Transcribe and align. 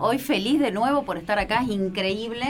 Hoy 0.00 0.20
feliz 0.20 0.60
de 0.60 0.70
nuevo 0.70 1.02
por 1.02 1.18
estar 1.18 1.40
acá, 1.40 1.60
es 1.64 1.70
increíble. 1.70 2.46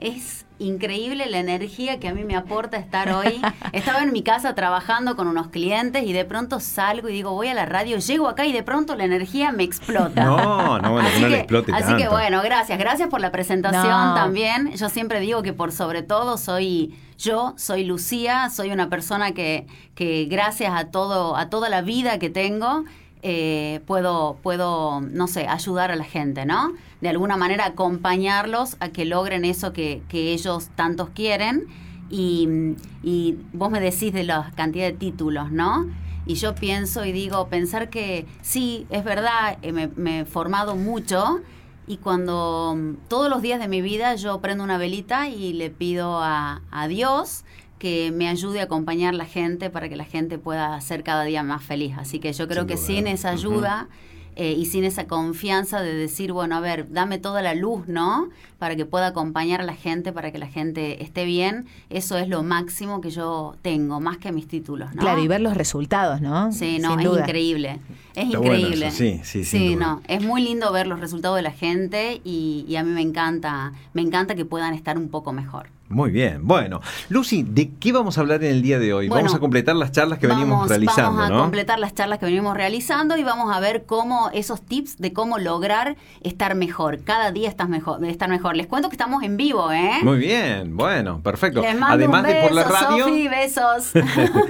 Es 0.00 0.46
increíble 0.58 1.26
la 1.30 1.38
energía 1.38 2.00
que 2.00 2.08
a 2.08 2.12
mí 2.12 2.24
me 2.24 2.34
aporta 2.34 2.76
estar 2.76 3.12
hoy. 3.12 3.40
Estaba 3.72 4.02
en 4.02 4.10
mi 4.12 4.24
casa 4.24 4.56
trabajando 4.56 5.14
con 5.14 5.28
unos 5.28 5.46
clientes 5.46 6.02
y 6.04 6.12
de 6.12 6.24
pronto 6.24 6.58
salgo 6.58 7.08
y 7.08 7.12
digo, 7.12 7.30
voy 7.34 7.46
a 7.46 7.54
la 7.54 7.66
radio, 7.66 7.98
llego 7.98 8.26
acá 8.26 8.46
y 8.46 8.52
de 8.52 8.64
pronto 8.64 8.96
la 8.96 9.04
energía 9.04 9.52
me 9.52 9.62
explota. 9.62 10.24
No, 10.24 10.80
no, 10.80 10.90
bueno, 10.90 11.08
que 11.14 11.20
no 11.20 11.28
le 11.28 11.36
explote 11.38 11.72
Así 11.72 11.94
que 11.94 12.08
bueno, 12.08 12.42
gracias. 12.42 12.76
Gracias 12.80 13.08
por 13.08 13.20
la 13.20 13.30
presentación 13.30 13.84
No. 14.08 14.14
también. 14.16 14.72
Yo 14.72 14.88
siempre 14.88 15.20
digo 15.20 15.44
que 15.44 15.52
por 15.52 15.70
sobre 15.70 16.02
todo 16.02 16.36
soy 16.36 16.98
yo, 17.16 17.54
soy 17.58 17.84
Lucía, 17.84 18.50
soy 18.50 18.72
una 18.72 18.88
persona 18.88 19.30
que, 19.30 19.68
que 19.94 20.24
gracias 20.24 20.72
a 20.74 20.90
todo, 20.90 21.36
a 21.36 21.48
toda 21.48 21.68
la 21.68 21.80
vida 21.80 22.18
que 22.18 22.28
tengo, 22.28 22.82
eh, 23.22 23.80
puedo, 23.86 24.36
puedo, 24.42 25.00
no 25.00 25.26
sé, 25.28 25.46
ayudar 25.46 25.90
a 25.90 25.96
la 25.96 26.04
gente, 26.04 26.44
¿no? 26.44 26.72
De 27.00 27.08
alguna 27.08 27.36
manera 27.36 27.66
acompañarlos 27.66 28.76
a 28.80 28.88
que 28.88 29.04
logren 29.04 29.44
eso 29.44 29.72
que, 29.72 30.02
ellos 30.12 30.68
tantos 30.74 31.10
quieren. 31.10 31.66
Y, 32.10 32.76
y 33.02 33.38
vos 33.52 33.70
me 33.70 33.80
decís 33.80 34.12
de 34.12 34.24
la 34.24 34.52
cantidad 34.54 34.86
de 34.86 34.92
títulos, 34.92 35.50
¿no? 35.50 35.86
Y 36.26 36.34
yo 36.34 36.54
pienso 36.54 37.04
y 37.04 37.12
digo, 37.12 37.48
pensar 37.48 37.90
que 37.90 38.26
sí, 38.42 38.86
es 38.90 39.02
verdad, 39.04 39.58
eh, 39.62 39.72
me, 39.72 39.88
me 39.88 40.20
he 40.20 40.24
formado 40.24 40.76
mucho 40.76 41.40
y 41.86 41.96
cuando 41.96 42.74
mm, 42.76 43.08
todos 43.08 43.28
los 43.28 43.42
días 43.42 43.60
de 43.60 43.68
mi 43.68 43.82
vida 43.82 44.14
yo 44.14 44.40
prendo 44.40 44.62
una 44.64 44.78
velita 44.78 45.28
y 45.28 45.52
le 45.52 45.70
pido 45.70 46.20
a, 46.20 46.62
a 46.70 46.88
Dios 46.88 47.44
que 47.82 48.12
me 48.14 48.28
ayude 48.28 48.60
a 48.60 48.64
acompañar 48.64 49.12
la 49.12 49.24
gente 49.26 49.68
para 49.68 49.88
que 49.88 49.96
la 49.96 50.04
gente 50.04 50.38
pueda 50.38 50.80
ser 50.80 51.02
cada 51.02 51.24
día 51.24 51.42
más 51.42 51.64
feliz. 51.64 51.96
Así 51.98 52.20
que 52.20 52.32
yo 52.32 52.46
creo 52.46 52.60
Sin 52.62 52.68
que 52.68 52.74
duda. 52.76 52.86
sin 52.86 53.06
esa 53.08 53.30
ayuda 53.30 53.88
eh, 54.36 54.52
y 54.56 54.66
sin 54.66 54.84
esa 54.84 55.08
confianza 55.08 55.82
de 55.82 55.92
decir, 55.92 56.32
bueno, 56.32 56.54
a 56.54 56.60
ver, 56.60 56.92
dame 56.92 57.18
toda 57.18 57.42
la 57.42 57.54
luz, 57.56 57.88
¿no? 57.88 58.28
Para 58.60 58.76
que 58.76 58.86
pueda 58.86 59.08
acompañar 59.08 59.60
a 59.60 59.64
la 59.64 59.74
gente, 59.74 60.12
para 60.12 60.30
que 60.30 60.38
la 60.38 60.46
gente 60.46 61.02
esté 61.02 61.24
bien, 61.24 61.66
eso 61.90 62.16
es 62.16 62.28
lo 62.28 62.44
máximo 62.44 63.00
que 63.00 63.10
yo 63.10 63.56
tengo, 63.62 63.98
más 63.98 64.16
que 64.18 64.30
mis 64.30 64.46
títulos, 64.46 64.94
¿no? 64.94 65.02
Claro, 65.02 65.20
y 65.20 65.26
ver 65.26 65.40
los 65.40 65.56
resultados, 65.56 66.20
¿no? 66.20 66.52
Sí, 66.52 66.78
no, 66.78 66.90
Sin 66.90 67.00
es 67.00 67.06
duda. 67.06 67.20
increíble. 67.22 67.80
Es 68.14 68.26
Está 68.26 68.38
increíble. 68.38 68.90
sí, 68.92 69.20
sí, 69.24 69.44
Sí, 69.44 69.74
no, 69.74 70.00
es 70.06 70.22
muy 70.22 70.40
lindo 70.40 70.70
ver 70.70 70.86
los 70.86 71.00
resultados 71.00 71.36
de 71.36 71.42
la 71.42 71.50
gente 71.50 72.20
y, 72.24 72.64
y 72.68 72.76
a 72.76 72.84
mí 72.84 72.90
me 72.92 73.02
encanta, 73.02 73.72
me 73.92 74.02
encanta 74.02 74.36
que 74.36 74.44
puedan 74.44 74.72
estar 74.72 74.96
un 74.98 75.08
poco 75.08 75.32
mejor. 75.32 75.66
Muy 75.92 76.10
bien. 76.10 76.46
Bueno, 76.46 76.80
Lucy, 77.10 77.42
¿de 77.42 77.70
qué 77.78 77.92
vamos 77.92 78.16
a 78.16 78.22
hablar 78.22 78.42
en 78.42 78.50
el 78.50 78.62
día 78.62 78.78
de 78.78 78.94
hoy? 78.94 79.08
Bueno, 79.08 79.24
vamos 79.24 79.36
a 79.36 79.40
completar 79.40 79.76
las 79.76 79.92
charlas 79.92 80.18
que 80.18 80.26
venimos 80.26 80.68
realizando, 80.68 81.18
Vamos 81.18 81.26
a 81.26 81.28
¿no? 81.28 81.40
completar 81.42 81.78
las 81.78 81.94
charlas 81.94 82.18
que 82.18 82.24
venimos 82.26 82.56
realizando 82.56 83.16
y 83.18 83.24
vamos 83.24 83.54
a 83.54 83.60
ver 83.60 83.84
cómo 83.84 84.30
esos 84.32 84.62
tips 84.62 84.98
de 84.98 85.12
cómo 85.12 85.38
lograr 85.38 85.96
estar 86.22 86.54
mejor. 86.54 87.02
Cada 87.04 87.30
día 87.30 87.48
estás 87.48 87.68
mejor, 87.68 88.02
estar 88.06 88.30
mejor. 88.30 88.56
Les 88.56 88.66
cuento 88.66 88.88
que 88.88 88.94
estamos 88.94 89.22
en 89.22 89.36
vivo, 89.36 89.70
¿eh? 89.70 89.98
Muy 90.02 90.18
bien, 90.18 90.76
bueno, 90.76 91.20
perfecto. 91.22 91.60
Les 91.60 91.78
mando 91.78 91.94
Además 91.94 92.24
un 92.24 92.32
de 92.32 92.42
por 92.42 92.52
la 92.52 92.64
radio, 92.64 93.04
Sofi, 93.04 93.28
besos. 93.28 93.92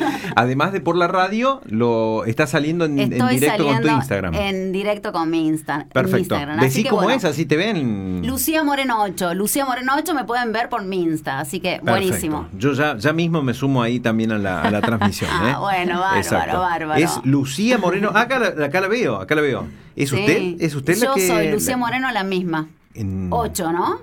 además 0.37 0.73
de 0.73 0.81
por 0.81 0.97
la 0.97 1.09
radio, 1.09 1.61
lo 1.65 2.25
está 2.25 2.47
saliendo 2.47 2.85
en, 2.85 2.97
directo 2.97 3.67
con 3.67 3.81
tu 3.81 3.89
Instagram. 3.89 4.35
En 4.35 4.73
directo 4.73 5.13
con 5.13 5.29
mi 5.29 5.47
Insta, 5.49 5.87
Perfecto. 5.93 6.19
Instagram. 6.19 6.59
Así 6.59 6.67
Decí 6.69 6.85
cómo 6.85 7.03
bueno, 7.03 7.19
es, 7.19 7.25
así 7.25 7.47
te 7.47 7.57
ven. 7.57 8.25
Lucía 8.25 8.63
Moreno 8.63 9.03
8. 9.03 9.35
Lucía 9.35 9.65
Moreno 9.65 9.95
8 9.97 10.15
me 10.15 10.25
pueden 10.25 10.53
ver 10.53 10.69
por 10.69 10.85
mi 10.85 11.03
Así 11.41 11.61
que 11.61 11.81
Perfecto. 11.81 11.91
buenísimo. 11.91 12.49
Yo 12.57 12.73
ya, 12.73 12.97
ya 12.97 13.13
mismo 13.13 13.43
me 13.43 13.55
sumo 13.55 13.83
ahí 13.83 14.01
también 14.01 14.33
a 14.33 14.39
la, 14.39 14.63
a 14.63 14.71
la 14.71 14.81
transmisión. 14.83 15.31
Ah, 15.33 15.51
¿eh? 15.53 15.57
bueno, 15.59 15.99
bárbaro, 16.01 16.17
Exacto. 16.21 16.59
bárbaro. 16.61 17.01
Es 17.03 17.21
Lucía 17.25 17.79
Moreno. 17.79 18.11
Ah, 18.15 18.23
Acá 18.23 18.39
la, 18.39 18.67
acá 18.67 18.81
la 18.81 18.89
veo, 18.89 19.17
acá 19.17 19.35
la 19.35 19.43
veo. 19.43 19.67
¿Es 19.97 20.11
Sí. 20.11 20.17
usted? 20.17 20.55
¿Es 20.61 20.75
usted 20.75 20.97
la 20.99 21.07
Yo 21.07 21.15
que.? 21.15 21.27
soy 21.27 21.51
Lucía 21.51 21.77
Moreno 21.77 22.11
la 22.11 22.25
misma. 22.25 22.69
en- 22.95 23.29
8, 23.31 23.73
¿no? 23.73 24.01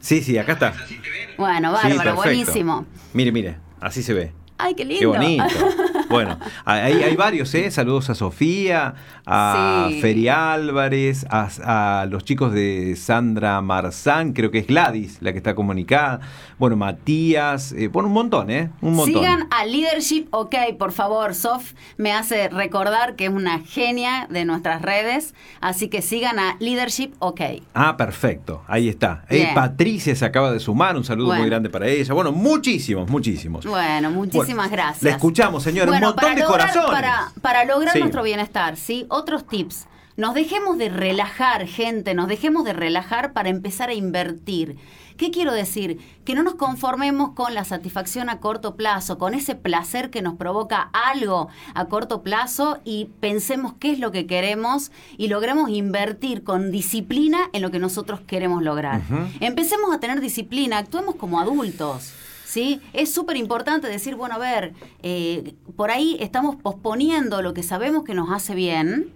Sí, 0.00 0.22
sí, 0.22 0.38
acá 0.38 0.52
está. 0.52 0.72
Bueno, 1.36 1.72
bárbaro, 1.72 2.14
buenísimo. 2.16 2.86
Mire, 3.12 3.30
mire, 3.32 3.56
así 3.80 4.02
se 4.02 4.14
ve. 4.14 4.32
Ay, 4.56 4.74
qué 4.74 4.84
lindo. 4.84 5.00
Qué 5.00 5.06
bonito. 5.06 5.44
Bueno, 6.08 6.38
hay, 6.64 7.02
hay 7.02 7.16
varios, 7.16 7.54
¿eh? 7.54 7.70
Saludos 7.70 8.10
a 8.10 8.14
Sofía, 8.14 8.94
a 9.26 9.88
Sí. 9.90 10.00
Feri 10.00 10.28
Álvarez, 10.28 11.26
a, 11.30 12.02
a 12.02 12.06
los 12.06 12.24
chicos 12.24 12.52
de 12.52 12.94
Sandra 12.96 13.60
Marzán, 13.60 14.32
creo 14.32 14.50
que 14.50 14.58
es 14.58 14.66
Gladys 14.66 15.18
la 15.20 15.32
que 15.32 15.38
está 15.38 15.54
comunicada. 15.54 16.20
Bueno, 16.58 16.76
Matías, 16.76 17.72
eh, 17.72 17.88
bueno, 17.88 18.08
un 18.08 18.14
montón, 18.14 18.50
¿eh? 18.50 18.70
Un 18.80 18.94
montón. 18.94 19.14
Sigan 19.22 19.46
a 19.50 19.64
Leadership 19.64 20.26
OK, 20.30 20.54
por 20.78 20.92
favor. 20.92 21.34
Sof 21.34 21.72
me 21.96 22.12
hace 22.12 22.48
recordar 22.48 23.16
que 23.16 23.24
es 23.26 23.30
una 23.30 23.60
genia 23.60 24.26
de 24.30 24.44
nuestras 24.44 24.82
redes, 24.82 25.34
así 25.60 25.88
que 25.88 26.02
sigan 26.02 26.38
a 26.38 26.56
Leadership 26.60 27.12
OK. 27.18 27.40
Ah, 27.74 27.96
perfecto, 27.96 28.62
ahí 28.68 28.88
está. 28.88 29.24
Eh. 29.28 29.50
Patricia 29.54 30.14
se 30.14 30.24
acaba 30.24 30.52
de 30.52 30.60
sumar, 30.60 30.96
un 30.96 31.04
saludo 31.04 31.28
Bueno. 31.28 31.42
muy 31.42 31.50
grande 31.50 31.70
para 31.70 31.86
ella. 31.88 32.14
Bueno, 32.14 32.32
muchísimos, 32.32 33.08
muchísimos. 33.10 33.64
Bueno, 33.66 34.10
muchísimas 34.10 34.68
Bueno, 34.68 34.70
gracias. 34.72 35.02
La 35.02 35.10
escuchamos, 35.10 35.62
señor, 35.62 35.88
Bueno, 35.94 36.08
un 36.10 36.14
montón 36.14 36.22
para 36.24 36.34
de 36.34 36.40
lograr, 36.42 36.72
corazones. 36.72 36.90
Para, 36.90 37.32
para 37.40 37.64
lograr 37.64 37.92
Sí. 37.94 37.98
nuestro 38.00 38.22
bienestar, 38.22 38.76
¿sí? 38.76 39.06
Otros 39.08 39.46
tips. 39.46 39.86
Nos 40.16 40.34
dejemos 40.34 40.78
de 40.78 40.90
relajar, 40.90 41.66
gente, 41.66 42.14
nos 42.14 42.28
dejemos 42.28 42.64
de 42.64 42.72
relajar 42.72 43.32
para 43.32 43.48
empezar 43.48 43.88
a 43.88 43.94
invertir. 43.94 44.76
¿Qué 45.16 45.30
quiero 45.30 45.52
decir? 45.52 45.98
Que 46.24 46.34
no 46.34 46.42
nos 46.42 46.54
conformemos 46.56 47.30
con 47.34 47.54
la 47.54 47.64
satisfacción 47.64 48.28
a 48.28 48.38
corto 48.40 48.74
plazo, 48.76 49.16
con 49.18 49.34
ese 49.34 49.54
placer 49.54 50.10
que 50.10 50.22
nos 50.22 50.34
provoca 50.34 50.90
algo 50.92 51.48
a 51.74 51.84
corto 51.86 52.22
plazo 52.22 52.78
y 52.84 53.06
pensemos 53.20 53.74
qué 53.78 53.92
es 53.92 53.98
lo 54.00 54.10
que 54.12 54.26
queremos 54.26 54.90
y 55.16 55.28
logremos 55.28 55.68
invertir 55.70 56.42
con 56.44 56.70
disciplina 56.72 57.38
en 57.52 57.62
lo 57.62 57.70
que 57.70 57.78
nosotros 57.78 58.20
queremos 58.26 58.62
lograr. 58.62 59.02
Empecemos 59.40 59.92
a 59.94 59.98
tener 60.00 60.20
disciplina, 60.20 60.78
actuemos 60.78 61.14
como 61.16 61.40
adultos. 61.40 62.12
¿Sí? 62.54 62.80
Es 62.92 63.12
súper 63.12 63.36
importante 63.36 63.88
decir, 63.88 64.14
bueno, 64.14 64.36
a 64.36 64.38
ver, 64.38 64.74
eh, 65.02 65.54
por 65.74 65.90
ahí 65.90 66.16
estamos 66.20 66.54
posponiendo 66.54 67.42
lo 67.42 67.52
que 67.52 67.64
sabemos 67.64 68.04
que 68.04 68.14
nos 68.14 68.30
hace 68.30 68.54
bien 68.54 69.12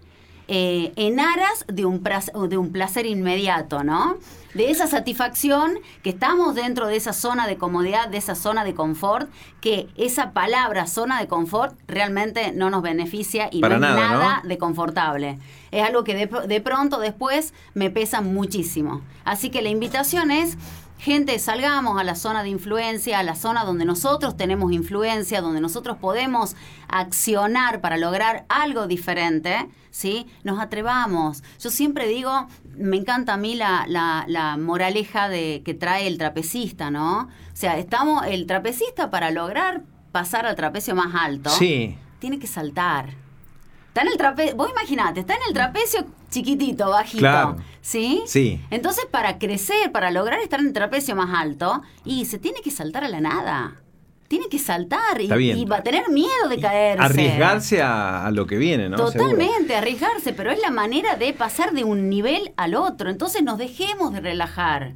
eh, 0.48 0.92
en 0.96 1.20
aras 1.20 1.64
de 1.68 1.84
un, 1.84 2.02
pras- 2.02 2.32
de 2.48 2.56
un 2.56 2.72
placer 2.72 3.06
inmediato, 3.06 3.84
¿no? 3.84 4.16
De 4.54 4.70
esa 4.72 4.88
satisfacción 4.88 5.78
que 6.02 6.10
estamos 6.10 6.56
dentro 6.56 6.88
de 6.88 6.96
esa 6.96 7.12
zona 7.12 7.46
de 7.46 7.56
comodidad, 7.58 8.08
de 8.08 8.16
esa 8.18 8.34
zona 8.34 8.64
de 8.64 8.74
confort, 8.74 9.30
que 9.60 9.86
esa 9.96 10.32
palabra 10.32 10.86
zona 10.88 11.20
de 11.20 11.28
confort 11.28 11.78
realmente 11.86 12.50
no 12.52 12.70
nos 12.70 12.82
beneficia 12.82 13.50
y 13.52 13.60
Para 13.60 13.78
no 13.78 13.86
es 13.86 13.92
nada, 13.94 14.12
¿no? 14.14 14.18
nada 14.18 14.42
de 14.44 14.58
confortable. 14.58 15.38
Es 15.70 15.84
algo 15.84 16.02
que 16.02 16.14
de, 16.14 16.26
de 16.48 16.60
pronto 16.60 16.98
después 16.98 17.52
me 17.74 17.88
pesa 17.90 18.20
muchísimo. 18.20 19.02
Así 19.24 19.50
que 19.50 19.62
la 19.62 19.68
invitación 19.68 20.30
es, 20.32 20.56
gente, 20.98 21.38
salgamos 21.38 22.00
a 22.00 22.04
la 22.04 22.14
zona 22.14 22.42
de 22.42 22.48
influencia, 22.48 23.18
a 23.18 23.22
la 23.22 23.34
zona 23.36 23.64
donde 23.64 23.84
nosotros 23.84 24.36
tenemos 24.36 24.72
influencia, 24.72 25.40
donde 25.40 25.60
nosotros 25.60 25.96
podemos 25.98 26.56
accionar 26.88 27.80
para 27.80 27.96
lograr 27.96 28.44
algo 28.48 28.86
diferente, 28.86 29.68
¿sí? 29.90 30.26
Nos 30.44 30.58
atrevamos. 30.60 31.42
Yo 31.60 31.70
siempre 31.70 32.08
digo, 32.08 32.48
me 32.76 32.96
encanta 32.96 33.34
a 33.34 33.36
mí 33.36 33.54
la, 33.54 33.84
la- 33.88 34.24
la 34.26 34.56
moraleja 34.56 35.28
de, 35.28 35.62
que 35.64 35.74
trae 35.74 36.06
el 36.06 36.18
trapecista, 36.18 36.90
¿no? 36.90 37.20
O 37.22 37.28
sea, 37.54 37.78
estamos, 37.78 38.26
el 38.26 38.46
trapecista 38.46 39.10
para 39.10 39.30
lograr 39.30 39.82
pasar 40.12 40.46
al 40.46 40.56
trapecio 40.56 40.94
más 40.94 41.14
alto 41.14 41.50
Sí. 41.50 41.96
tiene 42.18 42.38
que 42.38 42.46
saltar. 42.46 43.14
Está 43.88 44.02
en 44.02 44.08
el 44.08 44.16
trapecio, 44.16 44.56
vos 44.56 44.70
imaginate, 44.70 45.20
está 45.20 45.34
en 45.34 45.40
el 45.48 45.54
trapecio 45.54 46.06
chiquitito, 46.30 46.90
bajito. 46.90 47.18
Claro. 47.18 47.56
¿Sí? 47.80 48.22
Sí. 48.26 48.60
Entonces, 48.70 49.06
para 49.10 49.38
crecer, 49.38 49.90
para 49.92 50.10
lograr 50.10 50.40
estar 50.40 50.60
en 50.60 50.66
el 50.66 50.72
trapecio 50.72 51.16
más 51.16 51.30
alto, 51.34 51.82
y 52.04 52.26
se 52.26 52.38
tiene 52.38 52.60
que 52.60 52.70
saltar 52.70 53.04
a 53.04 53.08
la 53.08 53.20
nada. 53.20 53.76
Tiene 54.28 54.48
que 54.50 54.58
saltar 54.58 55.22
y, 55.22 55.64
va 55.64 55.78
a 55.78 55.82
tener 55.82 56.10
miedo 56.10 56.50
de 56.50 56.60
caerse. 56.60 57.02
Arriesgarse 57.02 57.80
a, 57.80 58.26
a 58.26 58.30
lo 58.30 58.46
que 58.46 58.58
viene, 58.58 58.90
¿no? 58.90 58.98
Seguro. 59.08 59.30
Totalmente, 59.30 59.74
arriesgarse, 59.74 60.34
pero 60.34 60.50
es 60.50 60.60
la 60.60 60.70
manera 60.70 61.16
de 61.16 61.32
pasar 61.32 61.72
de 61.72 61.82
un 61.82 62.10
nivel 62.10 62.52
al 62.58 62.74
otro. 62.74 63.08
Entonces 63.08 63.42
nos 63.42 63.56
dejemos 63.56 64.12
de 64.12 64.20
relajar. 64.20 64.92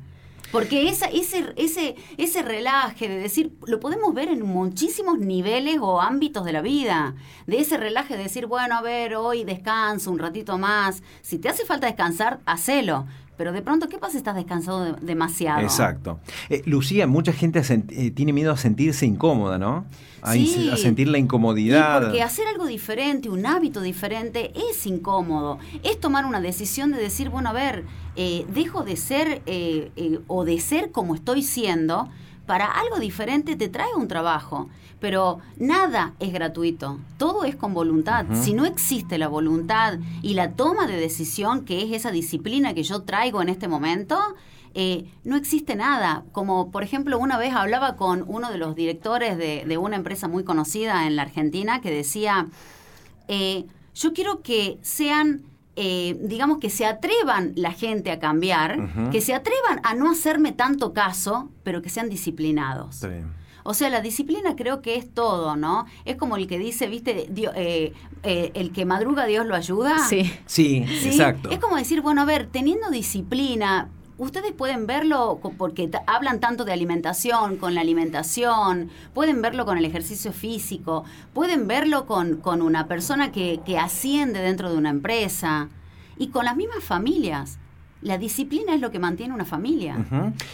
Porque 0.53 0.89
esa, 0.89 1.07
ese, 1.07 1.47
ese, 1.57 1.97
ese 2.19 2.43
relaje 2.43 3.09
de 3.09 3.17
decir, 3.19 3.53
lo 3.67 3.81
podemos 3.81 4.13
ver 4.15 4.29
en 4.29 4.43
muchísimos 4.47 5.19
niveles 5.19 5.79
o 5.81 6.01
ámbitos 6.01 6.45
de 6.45 6.53
la 6.53 6.61
vida. 6.61 7.15
De 7.47 7.59
ese 7.59 7.79
relaje 7.79 8.17
de 8.17 8.25
decir, 8.25 8.47
bueno, 8.47 8.77
a 8.77 8.83
ver, 8.83 9.17
hoy 9.17 9.45
descanso 9.45 10.11
un 10.11 10.19
ratito 10.19 10.59
más. 10.59 11.03
Si 11.23 11.39
te 11.39 11.49
hace 11.49 11.65
falta 11.65 11.87
descansar, 11.87 12.41
hacelo. 12.45 13.07
Pero 13.39 13.51
de 13.53 13.63
pronto, 13.63 13.89
¿qué 13.89 13.97
pasa 13.99 14.13
si 14.13 14.19
estás 14.19 14.37
descansado 14.37 14.85
de- 14.85 14.93
demasiado? 15.01 15.63
Exacto. 15.63 16.21
Eh, 16.51 16.61
Lucía, 16.67 17.07
mucha 17.07 17.33
gente 17.33 17.61
eh, 17.91 18.11
tiene 18.11 18.33
miedo 18.35 18.53
a 18.53 18.57
sentirse 18.59 19.07
incómoda, 19.07 19.59
¿no? 19.59 19.87
A, 20.21 20.35
Sí. 20.35 20.69
a 20.71 20.77
sentir 20.77 21.09
la 21.09 21.17
Y 21.19 21.23
incomodidad. 21.23 22.03
porque 22.03 22.23
hacer 22.23 22.47
algo 22.47 22.67
diferente, 22.67 23.31
un 23.31 23.47
hábito 23.47 23.81
diferente, 23.81 24.53
es 24.71 24.87
incómodo. 24.87 25.59
Es 25.83 25.99
tomar 25.99 26.27
una 26.27 26.41
decisión 26.41 26.93
de 26.93 26.99
decir, 26.99 27.31
bueno, 27.31 27.49
a 27.49 27.53
ver, 27.55 27.85
eh, 28.17 28.47
dejo 28.49 28.83
de 28.83 28.97
ser 28.97 29.43
eh, 29.47 29.91
eh, 29.97 30.21
o 30.27 30.45
de 30.45 30.61
ser 30.61 30.91
como 30.91 31.15
estoy 31.15 31.43
siendo 31.43 32.09
para 32.47 32.67
algo 32.67 32.99
diferente 32.99 33.57
te 33.57 33.69
trae 33.69 33.95
un 33.97 34.09
trabajo. 34.09 34.69
Pero 35.01 35.39
nada 35.57 36.15
es 36.21 36.33
gratuito, 36.33 37.01
todo 37.19 37.45
es 37.45 37.57
con 37.57 37.75
voluntad. 37.75 38.25
Si 38.41 38.53
no 38.53 38.67
existe 38.67 39.19
la 39.19 39.27
voluntad 39.27 39.99
y 40.23 40.35
la 40.35 40.53
toma 40.53 40.87
de 40.87 40.97
decisión, 40.97 41.65
que 41.65 41.83
es 41.83 41.91
esa 41.91 42.13
disciplina 42.13 42.73
que 42.73 42.85
yo 42.85 43.03
traigo 43.03 43.43
en 43.43 43.49
este 43.49 43.67
momento, 43.67 44.17
eh, 44.75 45.11
no 45.25 45.37
existe 45.37 45.75
nada. 45.75 46.25
Como 46.33 46.71
por 46.71 46.83
ejemplo, 46.83 47.19
una 47.19 47.37
vez 47.37 47.53
hablaba 47.53 47.97
con 47.97 48.25
uno 48.29 48.51
de 48.51 48.59
los 48.59 48.75
directores 48.75 49.37
de, 49.37 49.79
una 49.79 49.97
empresa 49.97 50.29
muy 50.29 50.45
conocida 50.45 51.07
en 51.07 51.17
la 51.17 51.23
Argentina 51.23 51.81
que 51.81 51.91
decía, 51.91 52.47
eh, 53.27 53.67
yo 53.95 54.13
quiero 54.13 54.43
que 54.43 54.79
sean 54.83 55.43
eh, 55.77 56.19
digamos 56.21 56.59
que 56.59 56.69
se 56.71 56.85
atrevan 56.85 57.53
la 57.57 57.73
gente 57.73 58.11
a 58.11 58.19
cambiar, 58.19 59.11
que 59.11 59.21
se 59.21 59.35
atrevan 59.35 59.81
a 59.83 59.95
no 59.95 60.11
hacerme 60.11 60.53
tanto 60.53 60.93
caso, 60.93 61.51
pero 61.63 61.83
que 61.83 61.89
sean 61.89 62.09
disciplinados. 62.09 63.01
O 63.65 63.75
sea, 63.75 63.91
la 63.91 64.01
disciplina 64.01 64.57
creo 64.57 64.83
que 64.83 64.97
es 64.97 65.15
todo, 65.15 65.57
¿no? 65.57 65.87
Es 66.05 66.17
como 66.17 66.37
el 66.37 66.47
que 66.47 66.59
dice, 66.59 66.89
viste, 66.89 67.29
el 68.23 68.73
que 68.73 68.85
madruga 68.85 69.25
Dios 69.27 69.47
lo 69.47 69.55
ayuda. 69.55 69.99
Sí. 70.09 70.33
sí. 70.47 70.85
exacto. 71.05 71.51
Es 71.51 71.59
como 71.59 71.77
decir, 71.77 72.03
bueno, 72.03 72.23
a 72.23 72.25
ver, 72.25 72.49
teniendo 72.49 72.91
disciplina, 72.91 73.89
ustedes 74.19 74.53
pueden 74.53 74.87
verlo 74.87 75.41
porque 75.59 75.91
hablan 76.07 76.41
tanto 76.41 76.65
de 76.65 76.73
alimentación, 76.73 77.57
con 77.57 77.75
la 77.75 77.81
alimentación, 77.81 78.91
pueden 79.15 79.43
verlo 79.43 79.65
con 79.65 79.79
el 79.79 79.85
ejercicio 79.85 80.33
físico, 80.33 81.05
pueden 81.33 81.67
verlo 81.67 82.07
con, 82.07 82.37
con 82.37 82.63
una 82.63 82.87
persona 82.87 83.33
que, 83.33 83.61
que 83.65 83.79
asciende 83.79 84.41
dentro 84.41 84.71
de 84.71 84.79
una 84.79 84.91
empresa 84.91 85.69
y 86.17 86.29
con 86.29 86.45
las 86.45 86.57
mismas 86.57 86.85
familias. 86.85 87.59
La 88.03 88.19
disciplina 88.19 88.75
es 88.75 88.81
lo 88.81 88.91
que 88.91 88.99
mantiene 88.99 89.33
una 89.33 89.45
familia. 89.45 89.97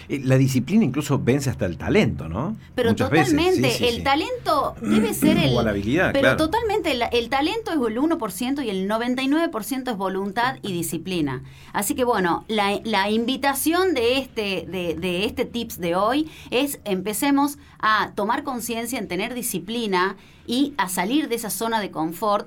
La 0.08 0.36
disciplina 0.36 0.84
incluso 0.84 1.18
vence 1.18 1.48
hasta 1.48 1.64
el 1.64 1.78
talento, 1.78 2.28
¿no? 2.28 2.56
Pero 2.74 2.94
totalmente, 2.94 3.88
el 3.88 4.02
talento 4.02 4.74
debe 4.82 5.14
ser 5.14 5.38
el... 5.38 5.56
O 5.56 5.62
la 5.62 5.70
habilidad, 5.70 6.12
pero 6.12 6.36
totalmente, 6.36 6.92
el, 6.92 7.28
talento 7.30 7.70
es 7.70 7.76
el 7.78 7.98
1% 7.98 8.64
y 8.64 8.70
el 8.70 8.88
99% 8.88 9.90
es 9.90 9.96
voluntad 9.96 10.56
y 10.62 10.72
disciplina. 10.72 11.42
Así 11.72 11.94
que 11.94 12.04
bueno, 12.04 12.44
la, 12.48 13.08
invitación 13.10 13.94
de 13.94 14.18
este, 14.18 14.66
de, 14.68 14.94
de 14.94 15.24
este 15.24 15.46
tips 15.46 15.80
de 15.80 15.96
hoy 15.96 16.30
es 16.50 16.80
empecemos 16.84 17.58
a 17.78 18.12
tomar 18.14 18.42
conciencia 18.42 18.98
en 18.98 19.08
tener 19.08 19.32
disciplina 19.32 20.16
y 20.46 20.74
a 20.76 20.88
salir 20.88 21.28
de 21.28 21.36
esa 21.36 21.50
zona 21.50 21.80
de 21.80 21.90
confort 21.90 22.46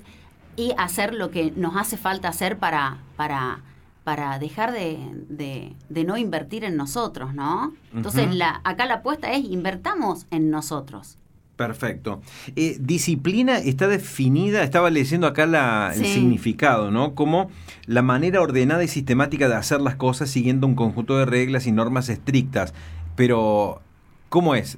y 0.56 0.74
hacer 0.78 1.16
lo 1.16 1.32
que 1.32 1.52
nos 1.56 1.76
hace 1.76 1.98
falta 1.98 2.28
hacer 2.28 2.60
para... 2.60 3.00
para 3.16 3.62
para 4.04 4.40
dejar 4.40 4.72
de, 4.72 5.76
no 5.90 6.18
invertir 6.18 6.64
en 6.64 6.76
nosotros, 6.76 7.34
¿no? 7.34 7.74
Entonces, 7.94 8.34
la, 8.34 8.62
acá 8.64 8.86
la 8.86 8.96
apuesta 8.96 9.32
es 9.32 9.46
invertamos 9.46 10.26
en 10.32 10.50
nosotros. 10.50 11.18
Perfecto. 11.56 12.22
Eh, 12.56 12.78
disciplina 12.80 13.60
está 13.60 13.88
definida, 13.88 14.64
estaba 14.64 14.90
leyendo 14.90 15.28
acá 15.28 15.46
la, 15.46 15.92
el 15.96 16.06
significado, 16.06 16.90
¿no? 16.90 17.14
Como 17.14 17.52
la 17.86 18.02
manera 18.02 18.42
ordenada 18.42 18.84
y 18.84 18.88
sistemática 18.88 19.48
de 19.48 19.56
hacer 19.56 19.80
las 19.80 19.96
cosas 19.96 20.32
siguiendo 20.32 20.66
un 20.66 20.74
conjunto 20.74 21.20
de 21.20 21.26
reglas 21.26 21.68
y 21.68 21.72
normas 21.72 22.10
estrictas. 22.10 22.74
Pero 23.16 23.82
¿Cómo 24.32 24.56
es? 24.56 24.78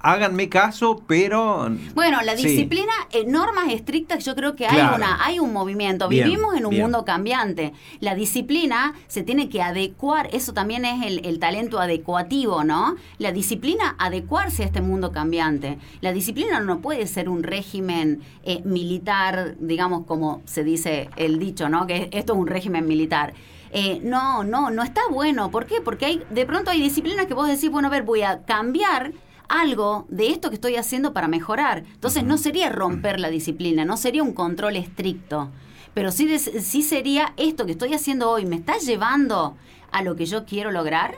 háganme 0.00 0.48
caso, 0.48 1.04
pero... 1.06 1.70
Bueno, 1.94 2.20
la 2.22 2.34
disciplina, 2.34 2.92
en 3.12 3.30
normas 3.30 3.72
estrictas, 3.72 4.24
yo 4.24 4.34
creo 4.34 4.56
que 4.56 4.66
hay, 4.66 4.80
una, 4.96 5.24
hay 5.24 5.38
un 5.38 5.52
movimiento. 5.52 6.08
Vivimos 6.08 6.56
en 6.56 6.66
un 6.66 6.76
mundo 6.76 7.04
cambiante. 7.04 7.74
La 8.00 8.16
disciplina 8.16 8.94
se 9.06 9.22
tiene 9.22 9.48
que 9.48 9.62
adecuar, 9.62 10.28
eso 10.32 10.52
también 10.52 10.84
es 10.84 11.06
el, 11.24 11.38
talento 11.38 11.78
adecuativo, 11.78 12.64
¿no? 12.64 12.96
La 13.18 13.30
disciplina 13.30 13.94
adecuarse 14.00 14.64
a 14.64 14.66
este 14.66 14.80
mundo 14.80 15.12
cambiante. 15.12 15.78
La 16.00 16.12
disciplina 16.12 16.58
no 16.58 16.80
puede 16.80 17.06
ser 17.06 17.28
un 17.28 17.44
régimen 17.44 18.22
eh, 18.42 18.62
militar, 18.64 19.54
digamos, 19.60 20.06
como 20.06 20.42
se 20.44 20.64
dice 20.64 21.08
el 21.14 21.38
dicho, 21.38 21.68
¿no? 21.68 21.86
Que 21.86 22.08
esto 22.10 22.32
es 22.32 22.38
un 22.40 22.48
régimen 22.48 22.88
militar. 22.88 23.32
Eh, 23.70 24.00
no, 24.02 24.44
no, 24.44 24.70
no 24.70 24.82
está 24.82 25.02
bueno. 25.10 25.50
¿Por 25.50 25.66
qué? 25.66 25.80
Porque 25.80 26.06
hay, 26.06 26.22
de 26.30 26.46
pronto 26.46 26.70
hay 26.70 26.80
disciplinas 26.80 27.26
que 27.26 27.34
vos 27.34 27.48
decís, 27.48 27.70
bueno, 27.70 27.88
a 27.88 27.90
ver, 27.90 28.02
voy 28.02 28.22
a 28.22 28.42
cambiar 28.44 29.12
algo 29.48 30.06
de 30.08 30.28
esto 30.28 30.50
que 30.50 30.54
estoy 30.54 30.76
haciendo 30.76 31.12
para 31.12 31.28
mejorar. 31.28 31.84
Entonces 31.92 32.24
no 32.24 32.38
sería 32.38 32.68
romper 32.68 33.18
la 33.18 33.30
disciplina, 33.30 33.84
no 33.84 33.96
sería 33.96 34.22
un 34.22 34.32
control 34.32 34.76
estricto, 34.76 35.50
pero 35.94 36.12
sí, 36.12 36.38
sí 36.38 36.82
sería 36.82 37.32
esto 37.36 37.66
que 37.66 37.72
estoy 37.72 37.94
haciendo 37.94 38.30
hoy, 38.30 38.46
¿me 38.46 38.56
está 38.56 38.78
llevando 38.78 39.56
a 39.90 40.02
lo 40.02 40.16
que 40.16 40.26
yo 40.26 40.44
quiero 40.44 40.70
lograr? 40.70 41.16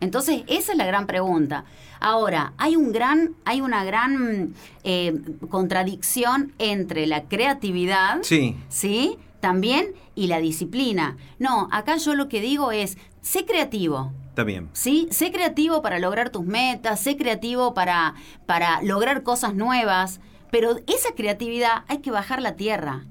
Entonces, 0.00 0.42
esa 0.46 0.72
es 0.72 0.78
la 0.78 0.86
gran 0.86 1.06
pregunta. 1.06 1.64
Ahora, 2.00 2.52
hay 2.58 2.76
un 2.76 2.92
gran, 2.92 3.34
hay 3.44 3.60
una 3.60 3.84
gran 3.84 4.54
eh, 4.84 5.14
contradicción 5.50 6.52
entre 6.58 7.06
la 7.06 7.24
creatividad, 7.24 8.18
sí. 8.22 8.56
¿sí? 8.68 9.16
También 9.40 9.88
y 10.16 10.26
la 10.26 10.40
disciplina. 10.40 11.16
No, 11.38 11.68
acá 11.70 11.96
yo 11.98 12.16
lo 12.16 12.28
que 12.28 12.40
digo 12.40 12.72
es, 12.72 12.98
sé 13.20 13.44
creativo. 13.44 14.12
Está 14.30 14.42
bien. 14.42 14.68
Sí, 14.72 15.06
sé 15.12 15.30
creativo 15.30 15.82
para 15.82 16.00
lograr 16.00 16.30
tus 16.30 16.44
metas, 16.44 16.98
sé 16.98 17.16
creativo 17.16 17.74
para, 17.74 18.14
para 18.46 18.82
lograr 18.82 19.22
cosas 19.22 19.54
nuevas, 19.54 20.20
pero 20.50 20.78
esa 20.88 21.14
creatividad 21.14 21.84
hay 21.86 21.98
que 21.98 22.10
bajar 22.10 22.42
la 22.42 22.56
tierra. 22.56 23.04